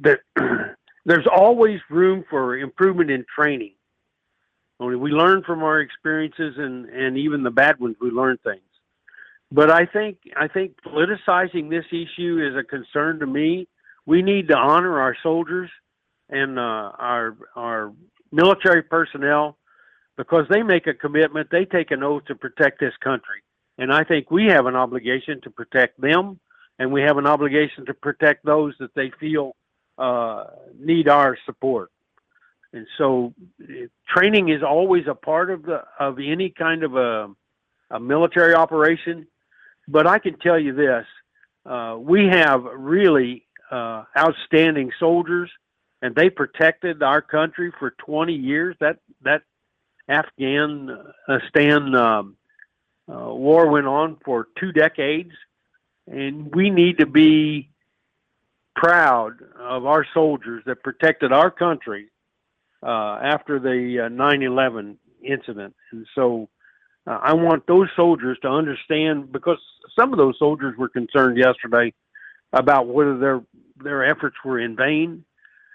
that 0.00 0.20
there's 1.04 1.26
always 1.32 1.80
room 1.90 2.24
for 2.28 2.56
improvement 2.56 3.10
in 3.10 3.24
training. 3.34 3.74
Only 4.80 4.96
we 4.96 5.10
learn 5.10 5.42
from 5.44 5.62
our 5.62 5.80
experiences, 5.80 6.54
and 6.56 6.86
and 6.86 7.16
even 7.16 7.42
the 7.42 7.50
bad 7.50 7.78
ones, 7.78 7.96
we 8.00 8.10
learn 8.10 8.38
things. 8.44 8.62
But 9.50 9.70
I 9.70 9.86
think 9.86 10.18
I 10.36 10.48
think 10.48 10.72
politicizing 10.84 11.70
this 11.70 11.86
issue 11.90 12.38
is 12.48 12.56
a 12.56 12.64
concern 12.64 13.20
to 13.20 13.26
me. 13.26 13.68
We 14.06 14.22
need 14.22 14.48
to 14.48 14.56
honor 14.56 15.00
our 15.00 15.16
soldiers 15.22 15.70
and 16.28 16.58
uh, 16.58 16.62
our 16.62 17.36
our 17.56 17.92
military 18.32 18.82
personnel, 18.82 19.56
because 20.16 20.46
they 20.50 20.62
make 20.62 20.86
a 20.86 20.94
commitment, 20.94 21.48
they 21.50 21.64
take 21.64 21.90
an 21.90 22.02
oath 22.02 22.24
to 22.26 22.34
protect 22.34 22.80
this 22.80 22.94
country. 23.02 23.42
And 23.78 23.92
I 23.92 24.02
think 24.04 24.30
we 24.30 24.46
have 24.46 24.66
an 24.66 24.74
obligation 24.74 25.40
to 25.42 25.50
protect 25.50 26.00
them, 26.00 26.40
and 26.78 26.92
we 26.92 27.02
have 27.02 27.16
an 27.16 27.26
obligation 27.26 27.86
to 27.86 27.94
protect 27.94 28.44
those 28.44 28.74
that 28.80 28.94
they 28.94 29.12
feel 29.20 29.54
uh, 29.96 30.44
need 30.78 31.08
our 31.08 31.38
support. 31.46 31.90
And 32.72 32.86
so, 32.98 33.32
training 34.08 34.50
is 34.50 34.62
always 34.62 35.04
a 35.08 35.14
part 35.14 35.50
of 35.50 35.62
the 35.62 35.82
of 35.98 36.18
any 36.18 36.50
kind 36.50 36.82
of 36.82 36.96
a, 36.96 37.28
a 37.90 37.98
military 37.98 38.54
operation. 38.54 39.26
But 39.86 40.06
I 40.06 40.18
can 40.18 40.38
tell 40.38 40.58
you 40.58 40.74
this: 40.74 41.06
uh, 41.64 41.96
we 41.98 42.26
have 42.26 42.64
really 42.76 43.46
uh, 43.70 44.04
outstanding 44.16 44.90
soldiers 45.00 45.50
and 46.02 46.14
they 46.14 46.30
protected 46.30 47.02
our 47.02 47.20
country 47.20 47.72
for 47.78 47.90
20 47.90 48.32
years. 48.32 48.76
That 48.80 48.98
that 49.22 49.42
Afghanistan 50.08 51.94
um, 51.94 52.36
uh, 53.10 53.34
war 53.34 53.68
went 53.70 53.86
on 53.86 54.18
for 54.24 54.48
two 54.58 54.72
decades, 54.72 55.32
and 56.06 56.54
we 56.54 56.70
need 56.70 56.98
to 56.98 57.06
be 57.06 57.70
proud 58.76 59.34
of 59.58 59.86
our 59.86 60.06
soldiers 60.14 60.62
that 60.66 60.82
protected 60.82 61.32
our 61.32 61.50
country 61.50 62.08
uh, 62.82 63.18
after 63.22 63.58
the 63.58 64.06
uh, 64.06 64.08
9/11 64.08 64.96
incident. 65.22 65.74
And 65.90 66.06
so, 66.14 66.48
uh, 67.06 67.18
I 67.20 67.32
want 67.32 67.66
those 67.66 67.88
soldiers 67.96 68.38
to 68.42 68.48
understand 68.48 69.32
because 69.32 69.58
some 69.98 70.12
of 70.12 70.18
those 70.18 70.38
soldiers 70.38 70.76
were 70.78 70.88
concerned 70.88 71.36
yesterday 71.36 71.92
about 72.52 72.86
whether 72.86 73.18
their 73.18 73.42
their 73.82 74.04
efforts 74.04 74.36
were 74.44 74.60
in 74.60 74.76
vain 74.76 75.24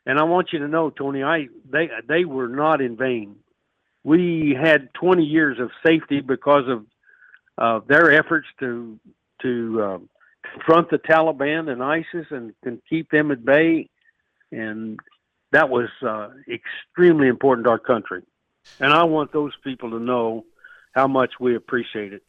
and 0.06 0.20
I 0.20 0.24
want 0.24 0.50
you 0.52 0.60
to 0.60 0.68
know, 0.68 0.90
Tony, 0.90 1.24
I 1.24 1.48
they 1.70 1.90
they 2.08 2.26
were 2.26 2.48
not 2.48 2.82
in 2.82 2.98
vain. 2.98 3.38
We 4.04 4.58
had 4.60 4.94
20 4.96 5.24
years 5.24 5.60
of 5.60 5.72
safety 5.86 6.20
because 6.20 6.66
of 6.68 6.86
uh, 7.58 7.86
their 7.88 8.12
efforts 8.12 8.48
to 8.60 9.00
to 9.42 9.82
uh, 9.82 9.98
confront 10.52 10.90
the 10.90 10.98
Taliban 10.98 11.72
and 11.72 11.84
ISIS 11.84 12.28
and, 12.30 12.54
and 12.64 12.82
keep 12.90 13.10
them 13.12 13.32
at 13.32 13.46
bay, 13.46 13.90
and 14.52 15.00
that 15.52 15.70
was 15.70 15.90
uh, 16.06 16.30
extremely 16.50 17.28
important 17.28 17.66
to 17.66 17.72
our 17.72 17.80
country. 17.80 18.24
And 18.80 18.94
I 18.94 19.04
want 19.04 19.32
those 19.32 19.54
people 19.64 19.92
to 19.92 20.00
know 20.00 20.46
how 20.94 21.08
much 21.08 21.34
we 21.40 21.56
appreciate 21.56 22.14
it. 22.14 22.24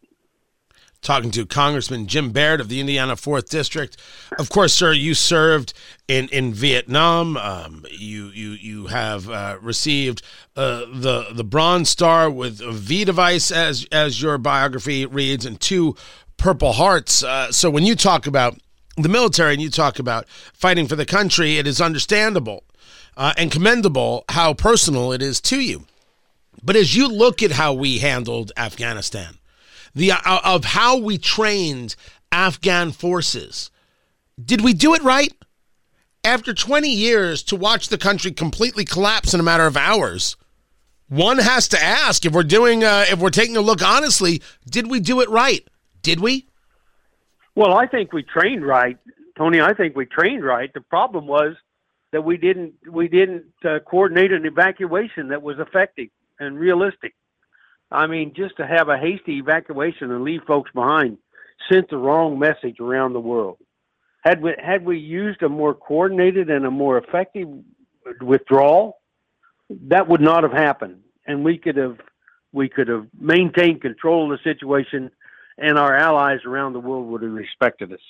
Talking 1.05 1.31
to 1.31 1.47
Congressman 1.47 2.07
Jim 2.07 2.31
Baird 2.31 2.61
of 2.61 2.69
the 2.69 2.81
Indiana 2.81 3.15
4th 3.15 3.49
District. 3.49 3.97
Of 4.39 4.49
course, 4.49 4.73
sir, 4.73 4.93
you 4.93 5.15
served 5.15 5.75
in, 6.09 6.29
in 6.29 6.53
Vietnam. 6.53 7.37
Um, 7.37 7.85
you, 7.91 8.29
you, 8.29 8.51
you 8.51 8.87
have 8.87 9.29
uh, 9.29 9.59
received 9.61 10.23
uh, 10.57 10.87
the, 10.93 11.27
the 11.33 11.45
Bronze 11.45 11.91
Star 11.91 12.31
with 12.31 12.61
a 12.61 12.73
V 12.73 13.05
device, 13.05 13.51
as, 13.51 13.87
as 13.93 14.21
your 14.21 14.39
biography 14.39 15.07
reads, 15.07 15.45
and 15.47 15.61
two 15.61 15.95
Purple 16.37 16.73
Hearts. 16.73 17.23
Uh, 17.23 17.53
so 17.53 17.71
when 17.71 17.85
you 17.85 17.95
talk 17.95 18.27
about 18.27 18.59
the 18.97 19.09
military 19.09 19.53
and 19.53 19.63
you 19.63 19.71
talk 19.71 19.99
about 19.99 20.27
fighting 20.53 20.89
for 20.89 20.97
the 20.97 21.07
country, 21.07 21.59
it 21.59 21.67
is 21.67 21.81
understandable 21.81 22.65
uh, 23.17 23.33
and 23.37 23.51
commendable 23.51 24.25
how 24.31 24.55
personal 24.55 25.13
it 25.13 25.23
is 25.23 25.41
to 25.43 25.61
you. 25.61 25.85
But 26.63 26.77
as 26.77 26.97
you 26.97 27.09
look 27.09 27.43
at 27.43 27.53
how 27.53 27.75
we 27.75 27.99
handled 27.99 28.53
Afghanistan, 28.57 29.39
the 29.95 30.13
uh, 30.13 30.41
of 30.45 30.65
how 30.65 30.99
we 30.99 31.19
trained 31.19 31.97
Afghan 32.33 32.93
forces, 32.93 33.71
did 34.43 34.63
we 34.63 34.73
do 34.73 34.95
it 34.95 35.03
right? 35.03 35.33
After 36.25 36.55
20 36.55 36.89
years 36.89 37.43
to 37.45 37.57
watch 37.57 37.89
the 37.89 37.99
country 37.99 38.33
completely 38.33 38.85
collapse 38.85 39.35
in 39.35 39.41
a 39.41 39.43
matter 39.43 39.67
of 39.67 39.77
hours, 39.77 40.37
one 41.09 41.39
has 41.39 41.69
to 41.69 41.83
ask 41.83 42.25
if 42.25 42.33
we're 42.33 42.43
doing 42.43 42.83
uh, 42.83 43.05
if 43.09 43.19
we're 43.19 43.31
taking 43.31 43.57
a 43.57 43.61
look 43.61 43.83
honestly, 43.83 44.43
did 44.69 44.91
we 44.91 45.01
do 45.01 45.21
it 45.21 45.29
right? 45.29 45.67
Did 46.03 46.21
we? 46.21 46.49
Well, 47.55 47.75
I 47.75 47.87
think 47.87 48.13
we 48.13 48.23
trained 48.23 48.67
right, 48.67 48.99
Tony. 49.39 49.61
I 49.61 49.75
think 49.75 49.95
we 49.95 50.07
trained 50.07 50.45
right. 50.45 50.73
The 50.73 50.81
problem 50.81 51.27
was 51.27 51.55
that 52.13 52.23
we 52.23 52.37
didn't 52.37 52.75
we 52.91 53.09
didn't 53.09 53.45
uh, 53.65 53.81
coordinate 53.81 54.33
an 54.33 54.47
evacuation 54.47 55.29
that 55.29 55.43
was 55.43 55.59
effective 55.59 56.09
and 56.41 56.59
realistic. 56.59 57.15
I 57.91 58.07
mean, 58.07 58.33
just 58.35 58.57
to 58.57 58.67
have 58.67 58.89
a 58.89 58.99
hasty 58.99 59.39
evacuation 59.39 60.11
and 60.11 60.25
leave 60.25 60.43
folks 60.47 60.71
behind 60.73 61.19
sent 61.71 61.91
the 61.91 61.97
wrong 61.97 62.39
message 62.39 62.81
around 62.81 63.13
the 63.13 63.21
world. 63.21 63.59
Had 64.25 64.43
we 64.43 64.55
had 64.59 64.85
we 64.85 64.99
used 64.99 65.43
a 65.43 65.49
more 65.49 65.75
coordinated 65.75 66.51
and 66.51 66.65
a 66.65 66.71
more 66.71 66.99
effective 66.99 67.49
withdrawal, 68.21 69.01
that 69.89 70.09
would 70.09 70.21
not 70.21 70.43
have 70.43 70.53
happened, 70.53 71.01
and 71.27 71.45
we 71.45 71.59
could 71.59 71.77
have 71.77 71.99
we 72.53 72.69
could 72.69 72.89
have 72.89 73.07
maintained 73.19 73.83
control 73.83 74.33
of 74.33 74.39
the 74.39 74.51
situation, 74.51 75.11
and 75.59 75.79
our 75.79 75.95
allies 75.95 76.41
around 76.47 76.73
the 76.73 76.81
world 76.81 77.07
would 77.09 77.23
have 77.23 77.33
respected 77.33 77.93
us. 77.93 78.01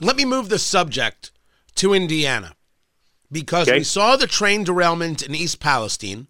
Let 0.00 0.16
me 0.16 0.24
move 0.24 0.48
the 0.48 0.58
subject 0.58 1.32
to 1.76 1.92
Indiana 1.92 2.54
because 3.30 3.68
okay. 3.68 3.78
we 3.78 3.84
saw 3.84 4.16
the 4.16 4.26
train 4.26 4.64
derailment 4.64 5.22
in 5.22 5.34
East 5.34 5.60
Palestine. 5.60 6.28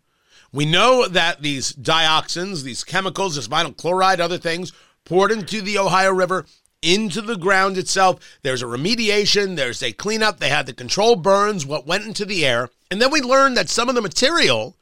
We 0.53 0.65
know 0.65 1.07
that 1.07 1.43
these 1.43 1.73
dioxins, 1.73 2.63
these 2.63 2.85
chemicals, 2.85 3.37
this 3.37 3.49
vinyl 3.49 3.77
chloride, 3.77 4.21
other 4.21 4.39
things, 4.39 4.73
poured 5.05 5.31
into 5.31 5.61
the 5.61 5.79
Ohio 5.79 6.13
River, 6.13 6.47
into 6.81 7.21
the 7.21 7.37
ground 7.37 7.77
itself. 7.77 8.39
There's 8.43 8.63
a 8.63 8.67
remediation, 8.67 9.57
there's 9.57 9.83
a 9.83 9.93
cleanup. 9.93 10.39
They 10.39 10.49
had 10.49 10.67
the 10.67 10.73
control 10.73 11.17
burns, 11.17 11.67
what 11.67 11.87
went 11.87 12.07
into 12.07 12.25
the 12.25 12.47
air. 12.47 12.71
And 12.91 13.01
then 13.01 13.11
we 13.11 13.21
learned 13.21 13.57
that 13.57 13.69
some 13.69 13.89
of 13.89 13.95
the 13.95 14.03
material 14.03 14.77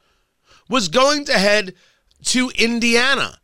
was 0.69 0.87
going 0.87 1.25
to 1.25 1.33
head 1.33 1.73
to 2.25 2.51
Indiana, 2.57 3.39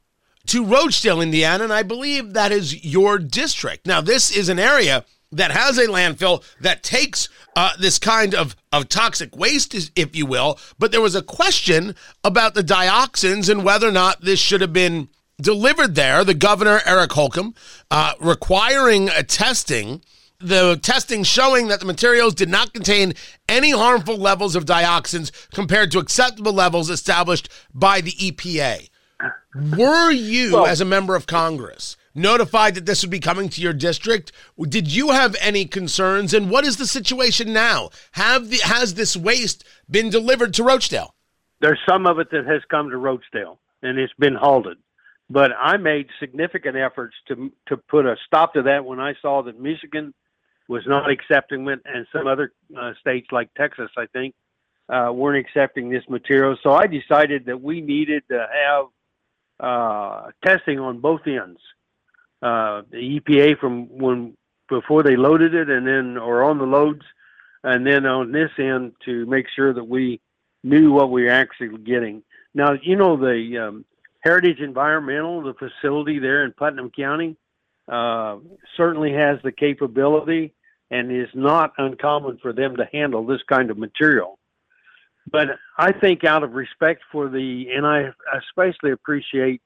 to 0.48 0.64
Roachdale, 0.64 1.22
Indiana. 1.22 1.64
And 1.66 1.74
I 1.74 1.84
believe 1.84 2.34
that 2.34 2.52
is 2.52 2.86
your 2.86 3.18
district. 3.18 3.86
Now, 3.88 4.02
this 4.02 4.36
is 4.36 4.50
an 4.50 4.60
area 4.60 5.06
that 5.34 5.52
has 5.52 5.78
a 5.78 5.88
landfill 5.88 6.44
that 6.62 6.84
takes 6.84 7.30
uh, 7.56 7.72
this 7.80 8.00
kind 8.00 8.34
of, 8.34 8.56
of 8.72 8.90
toxic 8.90 9.36
waste, 9.36 9.92
if 9.96 10.16
you 10.16 10.26
will. 10.26 10.60
But 10.80 10.92
there 10.92 11.02
was 11.02 11.16
a 11.16 11.22
question 11.22 11.96
about 12.24 12.54
the 12.54 12.64
dioxins 12.64 13.50
and 13.50 13.64
whether 13.64 13.88
or 13.88 13.92
not 13.92 14.22
this 14.22 14.40
should 14.40 14.62
have 14.62 14.74
been 14.74 15.10
delivered 15.42 15.96
there. 15.96 16.24
The 16.24 16.34
governor, 16.34 16.82
Eric 16.86 17.12
Holcomb, 17.14 17.54
uh, 17.92 18.14
requiring 18.20 19.10
a 19.10 19.24
testing. 19.24 20.02
The 20.40 20.78
testing 20.82 21.24
showing 21.24 21.70
that 21.70 21.80
the 21.80 21.86
materials 21.86 22.34
did 22.34 22.50
not 22.50 22.74
contain 22.74 23.14
any 23.48 23.72
harmful 23.72 24.18
levels 24.18 24.58
of 24.58 24.66
dioxins 24.66 25.32
compared 25.54 25.92
to 25.92 26.00
acceptable 26.00 26.52
levels 26.52 26.90
established 26.90 27.48
by 27.74 28.02
the 28.02 28.12
EPA. 28.12 28.90
Were 29.78 30.12
you, 30.12 30.54
well, 30.54 30.66
as 30.66 30.82
a 30.82 30.86
member 30.86 31.16
of 31.16 31.28
Congress, 31.28 31.96
notified 32.16 32.76
that 32.76 32.86
this 32.86 33.02
would 33.04 33.12
be 33.12 33.20
coming 33.20 33.50
to 33.50 33.62
your 33.62 33.74
district. 33.74 34.32
Did 34.60 34.94
you 34.94 35.12
have 35.12 35.36
any 35.40 35.66
concerns? 35.66 36.34
And 36.34 36.50
what 36.50 36.66
is 36.66 36.78
the 36.78 36.88
situation 36.88 37.54
now? 37.54 37.90
Have 38.14 38.50
the, 38.50 38.58
has 38.58 38.94
this 38.94 39.18
waste 39.18 39.64
been 39.90 40.10
delivered 40.10 40.54
to 40.56 40.64
Roachdale? 40.64 41.12
There's 41.60 41.80
some 41.88 42.06
of 42.06 42.20
it 42.20 42.30
that 42.32 42.46
has 42.46 42.62
come 42.70 42.90
to 42.90 42.98
Roachdale 42.98 43.58
and 43.82 44.00
it's 44.00 44.14
been 44.18 44.36
halted. 44.36 44.78
But 45.30 45.52
I 45.58 45.78
made 45.78 46.08
significant 46.20 46.76
efforts 46.76 47.16
to 47.28 47.52
to 47.68 47.78
put 47.78 48.06
a 48.06 48.16
stop 48.28 48.54
to 48.54 48.64
that 48.64 48.86
when 48.86 49.00
I 49.00 49.14
saw 49.22 49.42
that 49.44 49.60
Michigan 49.60 50.14
was 50.68 50.84
not 50.86 51.10
accepting 51.10 51.68
it, 51.68 51.80
and 51.86 52.06
some 52.14 52.28
other 52.28 52.52
uh, 52.78 52.94
states 53.00 53.28
like 53.32 53.54
Texas, 53.54 53.90
I 53.98 54.06
think, 54.08 54.36
uh, 54.90 55.12
weren't 55.14 55.46
accepting 55.46 55.90
this 55.90 56.04
material. 56.10 56.58
So 56.64 56.74
I 56.74 56.88
decided 56.88 57.46
that 57.46 57.62
we 57.62 57.82
needed 57.82 58.24
to 58.30 58.48
have 58.52 58.86
uh, 59.60 60.32
testing 60.46 60.80
on 60.80 61.00
both 61.00 61.22
ends 61.26 61.60
uh, 62.44 62.82
the 62.92 63.20
EPA 63.20 63.58
from 63.58 63.88
when 63.88 64.36
before 64.68 65.02
they 65.02 65.16
loaded 65.16 65.54
it, 65.54 65.70
and 65.70 65.88
then 65.88 66.18
or 66.18 66.44
on 66.44 66.58
the 66.58 66.66
loads, 66.66 67.04
and 67.64 67.88
then 67.88 68.06
on 68.06 68.34
this 68.34 68.52
end 68.60 68.92
to 69.06 69.26
make 69.28 69.46
sure 69.56 69.74
that 69.74 69.86
we 69.86 70.20
knew 70.64 70.92
what 70.92 71.10
we 71.10 71.24
were 71.24 71.30
actually 71.30 71.78
getting. 71.78 72.22
Now, 72.54 72.74
you 72.74 72.98
know 72.98 73.16
the 73.16 73.68
um, 73.68 73.86
Heritage 74.20 74.60
Environmental, 74.60 75.42
the 75.42 75.54
facility 75.54 76.20
there 76.20 76.44
in 76.44 76.52
Putnam 76.52 76.92
County, 76.92 77.38
uh, 77.88 78.38
certainly 78.76 79.14
has 79.14 79.40
the 79.44 79.52
capability 79.52 80.54
and 80.92 81.12
is 81.12 81.30
not 81.34 81.72
uncommon 81.78 82.40
for 82.42 82.52
them 82.52 82.76
to 82.76 82.88
handle 82.92 83.26
this 83.26 83.42
kind 83.50 83.72
of 83.72 83.78
material. 83.78 84.38
But 85.32 85.48
I 85.78 85.94
think, 85.94 86.26
out 86.26 86.44
of 86.44 86.54
respect 86.54 87.04
for 87.10 87.30
the, 87.30 87.68
and 87.74 87.88
I 87.88 88.10
especially 88.38 88.92
appreciate 88.92 89.62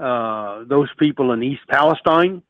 uh, 0.00 0.64
those 0.66 0.88
people 0.98 1.32
in 1.32 1.42
East 1.42 1.62
Palestine 1.68 2.42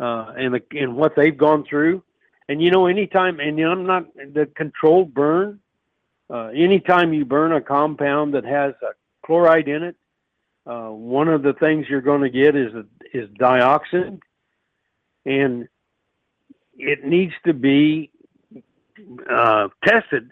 uh, 0.00 0.32
and 0.36 0.54
the, 0.54 0.62
and 0.72 0.96
what 0.96 1.14
they've 1.16 1.36
gone 1.36 1.64
through. 1.68 2.02
And 2.48 2.62
you 2.62 2.70
know, 2.70 2.86
anytime, 2.86 3.40
and 3.40 3.58
you 3.58 3.64
know, 3.64 3.72
I'm 3.72 3.86
not 3.86 4.06
the 4.14 4.46
controlled 4.56 5.14
burn. 5.14 5.60
Uh, 6.28 6.46
anytime 6.48 7.12
you 7.12 7.24
burn 7.24 7.52
a 7.52 7.60
compound 7.60 8.34
that 8.34 8.44
has 8.44 8.72
a 8.82 8.94
chloride 9.24 9.68
in 9.68 9.82
it, 9.82 9.96
uh, 10.66 10.88
one 10.88 11.28
of 11.28 11.42
the 11.42 11.52
things 11.54 11.86
you're 11.88 12.00
going 12.00 12.22
to 12.22 12.30
get 12.30 12.56
is 12.56 12.72
is 13.12 13.28
dioxin, 13.38 14.20
and 15.26 15.68
it 16.76 17.04
needs 17.04 17.34
to 17.44 17.52
be 17.52 18.10
uh, 19.30 19.68
tested 19.84 20.30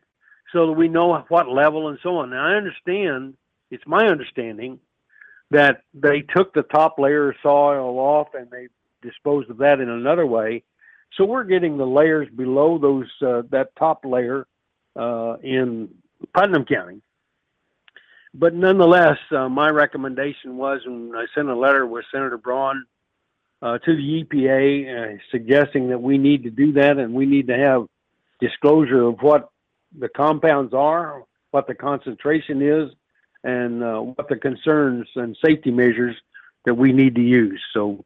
so 0.53 0.67
that 0.67 0.73
we 0.73 0.89
know 0.89 1.25
what 1.29 1.49
level 1.49 1.89
and 1.89 1.99
so 2.03 2.17
on. 2.17 2.31
Now, 2.31 2.47
I 2.47 2.55
understand. 2.55 3.35
It's 3.71 3.87
my 3.87 4.07
understanding 4.07 4.81
that 5.51 5.83
they 5.95 6.21
took 6.21 6.55
the 6.55 6.63
top 6.63 6.99
layer 6.99 7.31
of 7.31 7.37
soil 7.43 7.99
off 7.99 8.29
and 8.35 8.51
they 8.51 8.69
disposed 9.03 9.51
of 9.51 9.59
that 9.59 9.81
in 9.81 9.89
another 9.89 10.27
way. 10.27 10.63
So 11.17 11.25
we're 11.25 11.45
getting 11.45 11.77
the 11.77 11.87
layers 11.87 12.29
below 12.29 12.79
those 12.79 13.09
uh, 13.21 13.43
that 13.51 13.75
top 13.77 14.05
layer 14.05 14.47
uh, 14.97 15.37
in 15.43 15.89
Putnam 16.35 16.65
County. 16.65 17.03
But 18.33 18.55
nonetheless, 18.55 19.19
uh, 19.33 19.49
my 19.49 19.71
recommendation 19.71 20.57
was, 20.57 20.83
and 20.85 21.17
I 21.17 21.25
sent 21.35 21.49
a 21.49 21.57
letter 21.57 21.85
with 21.85 22.05
Senator 22.13 22.39
Braun 22.39 22.85
uh, 23.61 23.79
to 23.79 23.97
the 23.97 24.25
EPA 24.25 25.17
uh, 25.17 25.19
suggesting 25.33 25.89
that 25.89 26.01
we 26.01 26.17
need 26.17 26.45
to 26.45 26.51
do 26.51 26.73
that 26.75 26.99
and 26.99 27.13
we 27.13 27.27
need 27.27 27.49
to 27.49 27.57
have 27.57 27.87
disclosure 28.41 29.03
of 29.03 29.21
what 29.21 29.51
the 29.99 30.09
compounds 30.09 30.73
are, 30.73 31.25
what 31.51 31.67
the 31.67 31.75
concentration 31.75 32.63
is, 32.63 32.91
and 33.45 33.83
uh, 33.83 34.01
what 34.01 34.29
the 34.29 34.37
concerns 34.37 35.09
and 35.17 35.37
safety 35.45 35.71
measures 35.71 36.17
that 36.65 36.75
we 36.75 36.93
need 36.93 37.15
to 37.15 37.23
use. 37.23 37.61
So, 37.73 38.05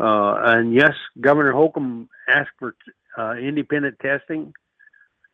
uh, 0.00 0.36
and 0.44 0.74
yes, 0.74 0.94
Governor 1.20 1.52
Holcomb 1.52 2.08
asked 2.28 2.50
for 2.58 2.74
uh, 3.18 3.34
independent 3.34 3.98
testing, 4.00 4.52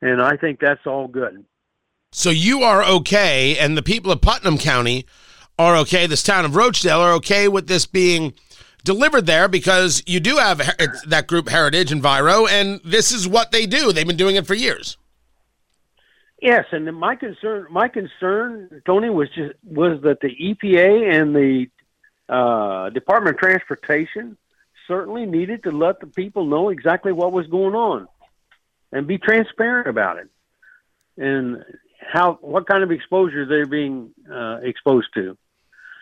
and 0.03 0.21
I 0.21 0.37
think 0.37 0.61
that's 0.61 0.87
all 0.87 1.09
good. 1.09 1.45
So 2.13 2.31
you 2.31 2.63
are 2.63 2.85
okay, 2.85 3.57
and 3.59 3.77
the 3.77 3.83
people 3.83 4.11
of 4.11 4.21
Putnam 4.21 4.59
County 4.59 5.07
are 5.59 5.77
okay. 5.77 6.07
This 6.07 6.23
town 6.23 6.45
of 6.45 6.53
Roachdale 6.53 6.99
are 6.99 7.13
okay 7.15 7.47
with 7.47 7.69
this 7.69 7.87
being 7.87 8.35
delivered 8.85 9.27
there 9.27 9.47
because 9.47 10.03
you 10.07 10.19
do 10.19 10.37
have 10.37 10.59
that 11.07 11.27
group 11.29 11.49
Heritage 11.49 11.91
Enviro, 11.91 12.49
and 12.49 12.81
this 12.85 13.13
is 13.13 13.29
what 13.29 13.53
they 13.53 13.67
do. 13.67 13.93
They've 13.93 14.07
been 14.07 14.17
doing 14.17 14.37
it 14.37 14.47
for 14.47 14.55
years. 14.55 14.97
Yes, 16.41 16.65
and 16.73 16.87
my 16.97 17.17
concern, 17.17 17.67
my 17.71 17.89
concern, 17.89 18.83
Tony, 18.87 19.11
was 19.11 19.29
just 19.29 19.53
was 19.63 20.01
that 20.03 20.21
the 20.21 20.29
EPA 20.29 21.15
and 21.15 21.35
the 21.37 21.67
uh, 22.29 22.91
Department 22.91 23.37
of 23.37 23.41
Transportation 23.41 24.39
certainly 24.89 25.27
needed 25.27 25.65
to 25.65 25.71
let 25.71 26.01
the 26.01 26.07
people 26.07 26.47
know 26.47 26.71
exactly 26.71 27.13
what 27.13 27.33
was 27.33 27.47
going 27.49 27.75
on 27.75 28.09
and 28.91 29.07
be 29.07 29.19
transparent 29.19 29.87
about 29.89 30.17
it 30.19 30.29
and 31.19 31.63
how 32.01 32.39
what 32.41 32.67
kind 32.67 32.83
of 32.83 32.91
exposure 32.91 33.45
they're 33.47 33.67
being 33.67 34.11
uh, 34.33 34.59
exposed 34.63 35.09
to. 35.15 35.37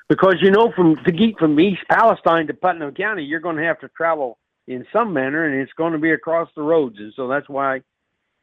because 0.09 0.37
you 0.41 0.51
know 0.51 0.73
from 0.75 0.97
to 1.05 1.13
get 1.13 1.39
from 1.39 1.59
East 1.61 1.83
Palestine 1.91 2.47
to 2.47 2.55
Putnam 2.55 2.95
County, 2.95 3.25
you're 3.25 3.41
going 3.41 3.57
to 3.57 3.65
have 3.65 3.81
to 3.81 3.89
travel 3.89 4.39
in 4.67 4.87
some 4.93 5.13
manner, 5.13 5.45
and 5.45 5.61
it's 5.61 5.73
going 5.73 5.93
to 5.93 5.99
be 5.99 6.11
across 6.13 6.49
the 6.55 6.63
roads, 6.63 6.97
and 6.99 7.13
so 7.15 7.29
that's 7.29 7.49
why 7.49 7.83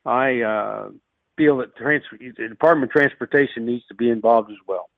I 0.06 0.42
uh, 0.42 0.90
feel 1.38 1.58
that 1.58 1.76
trans- 1.76 2.04
the 2.12 2.48
Department 2.48 2.92
of 2.92 2.94
Transportation 2.94 3.66
needs 3.66 3.86
to 3.88 3.94
be 3.94 4.10
involved 4.10 4.52
as 4.52 4.58
well. 4.68 4.90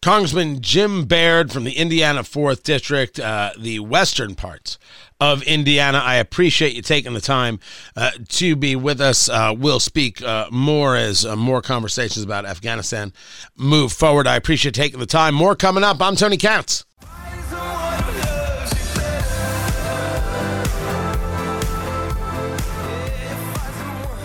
Congressman 0.00 0.60
Jim 0.60 1.06
Baird 1.06 1.52
from 1.52 1.64
the 1.64 1.72
Indiana 1.72 2.22
4th 2.22 2.62
District, 2.62 3.18
uh, 3.18 3.50
the 3.58 3.80
western 3.80 4.36
parts 4.36 4.78
of 5.20 5.42
Indiana. 5.42 5.98
I 5.98 6.16
appreciate 6.16 6.74
you 6.74 6.82
taking 6.82 7.14
the 7.14 7.20
time 7.20 7.58
uh, 7.96 8.12
to 8.28 8.54
be 8.54 8.76
with 8.76 9.00
us. 9.00 9.28
Uh, 9.28 9.52
we'll 9.56 9.80
speak 9.80 10.22
uh, 10.22 10.46
more 10.52 10.94
as 10.94 11.26
uh, 11.26 11.34
more 11.34 11.60
conversations 11.60 12.24
about 12.24 12.46
Afghanistan 12.46 13.12
move 13.56 13.92
forward. 13.92 14.28
I 14.28 14.36
appreciate 14.36 14.74
taking 14.74 15.00
the 15.00 15.06
time. 15.06 15.34
More 15.34 15.56
coming 15.56 15.82
up. 15.82 16.00
I'm 16.00 16.14
Tony 16.14 16.36
Katz. 16.36 16.84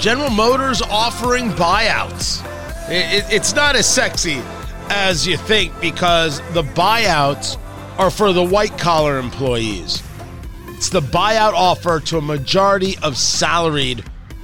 General 0.03 0.31
Motors 0.31 0.81
offering 0.81 1.47
buyouts. 1.51 2.43
It, 2.89 3.23
it, 3.23 3.33
it's 3.33 3.55
not 3.55 3.77
as 3.77 3.87
sexy 3.87 4.41
as 4.89 5.25
you 5.25 5.37
think 5.37 5.71
because 5.79 6.41
the 6.51 6.61
buyouts 6.61 7.57
are 7.97 8.11
for 8.11 8.33
the 8.33 8.43
white 8.43 8.77
collar 8.77 9.17
employees. 9.17 10.03
It's 10.71 10.89
the 10.89 10.99
buyout 10.99 11.53
offer 11.53 12.01
to 12.01 12.17
a 12.17 12.21
majority 12.21 12.97
of 13.01 13.15
salaried 13.15 14.03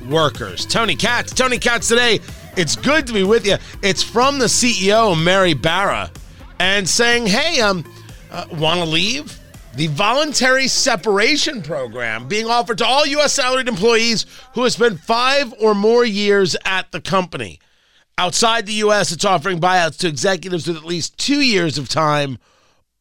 workers. 0.09 0.65
Tony 0.65 0.95
Katz, 0.95 1.33
Tony 1.33 1.57
Katz 1.57 1.89
today. 1.89 2.21
It's 2.55 2.77
good 2.77 3.05
to 3.07 3.11
be 3.11 3.23
with 3.23 3.45
you. 3.45 3.57
It's 3.83 4.01
from 4.01 4.39
the 4.39 4.45
CEO, 4.45 5.21
Mary 5.21 5.55
Barra, 5.55 6.09
and 6.59 6.87
saying, 6.87 7.25
hey, 7.25 7.59
um, 7.59 7.83
uh, 8.31 8.45
want 8.53 8.79
to 8.79 8.85
leave? 8.85 9.37
The 9.79 9.87
voluntary 9.87 10.67
separation 10.67 11.61
program 11.61 12.27
being 12.27 12.47
offered 12.47 12.79
to 12.79 12.85
all 12.85 13.05
U.S. 13.05 13.31
salaried 13.31 13.69
employees 13.69 14.25
who 14.53 14.63
have 14.63 14.73
spent 14.73 14.99
five 14.99 15.53
or 15.57 15.73
more 15.73 16.03
years 16.03 16.57
at 16.65 16.91
the 16.91 16.99
company. 16.99 17.61
Outside 18.17 18.65
the 18.65 18.73
U.S., 18.73 19.13
it's 19.13 19.23
offering 19.23 19.61
buyouts 19.61 19.97
to 19.99 20.09
executives 20.09 20.67
with 20.67 20.75
at 20.75 20.83
least 20.83 21.17
two 21.17 21.39
years 21.39 21.77
of 21.77 21.87
time 21.87 22.39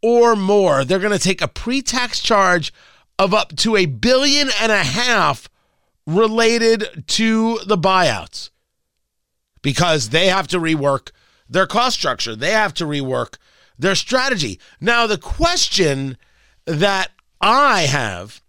or 0.05 0.37
more. 0.37 0.85
They're 0.85 1.01
going 1.01 1.11
to 1.11 1.19
take 1.19 1.43
a 1.43 1.49
pre 1.49 1.83
tax 1.83 2.21
charge 2.21 2.73
of 3.19 3.35
up 3.35 3.57
to 3.57 3.75
a 3.75 3.87
billion 3.87 4.49
and 4.61 4.71
a 4.71 4.85
half 4.85 5.49
related 6.07 7.03
to 7.09 7.59
the 7.67 7.77
buyouts 7.77 8.51
because 9.63 10.11
they 10.11 10.29
have 10.29 10.47
to 10.47 10.61
rework 10.61 11.11
their 11.49 11.67
cost 11.67 11.99
structure, 11.99 12.37
they 12.37 12.53
have 12.53 12.73
to 12.75 12.85
rework 12.85 13.37
their 13.77 13.97
strategy. 13.97 14.61
Now, 14.81 15.09
the 15.09 15.19
question 15.19 16.17
that 16.69 17.11
I 17.41 17.83
have 17.83 18.43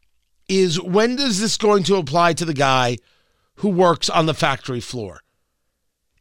is 0.48 0.80
when 0.82 1.18
is 1.18 1.40
this 1.40 1.58
going 1.58 1.84
to 1.84 1.96
apply 1.96 2.34
to 2.34 2.46
the 2.46 2.54
guy 2.54 2.98
who 3.56 3.70
works 3.70 4.10
on 4.10 4.26
the 4.26 4.34
factory 4.34 4.82
floor? 4.82 5.22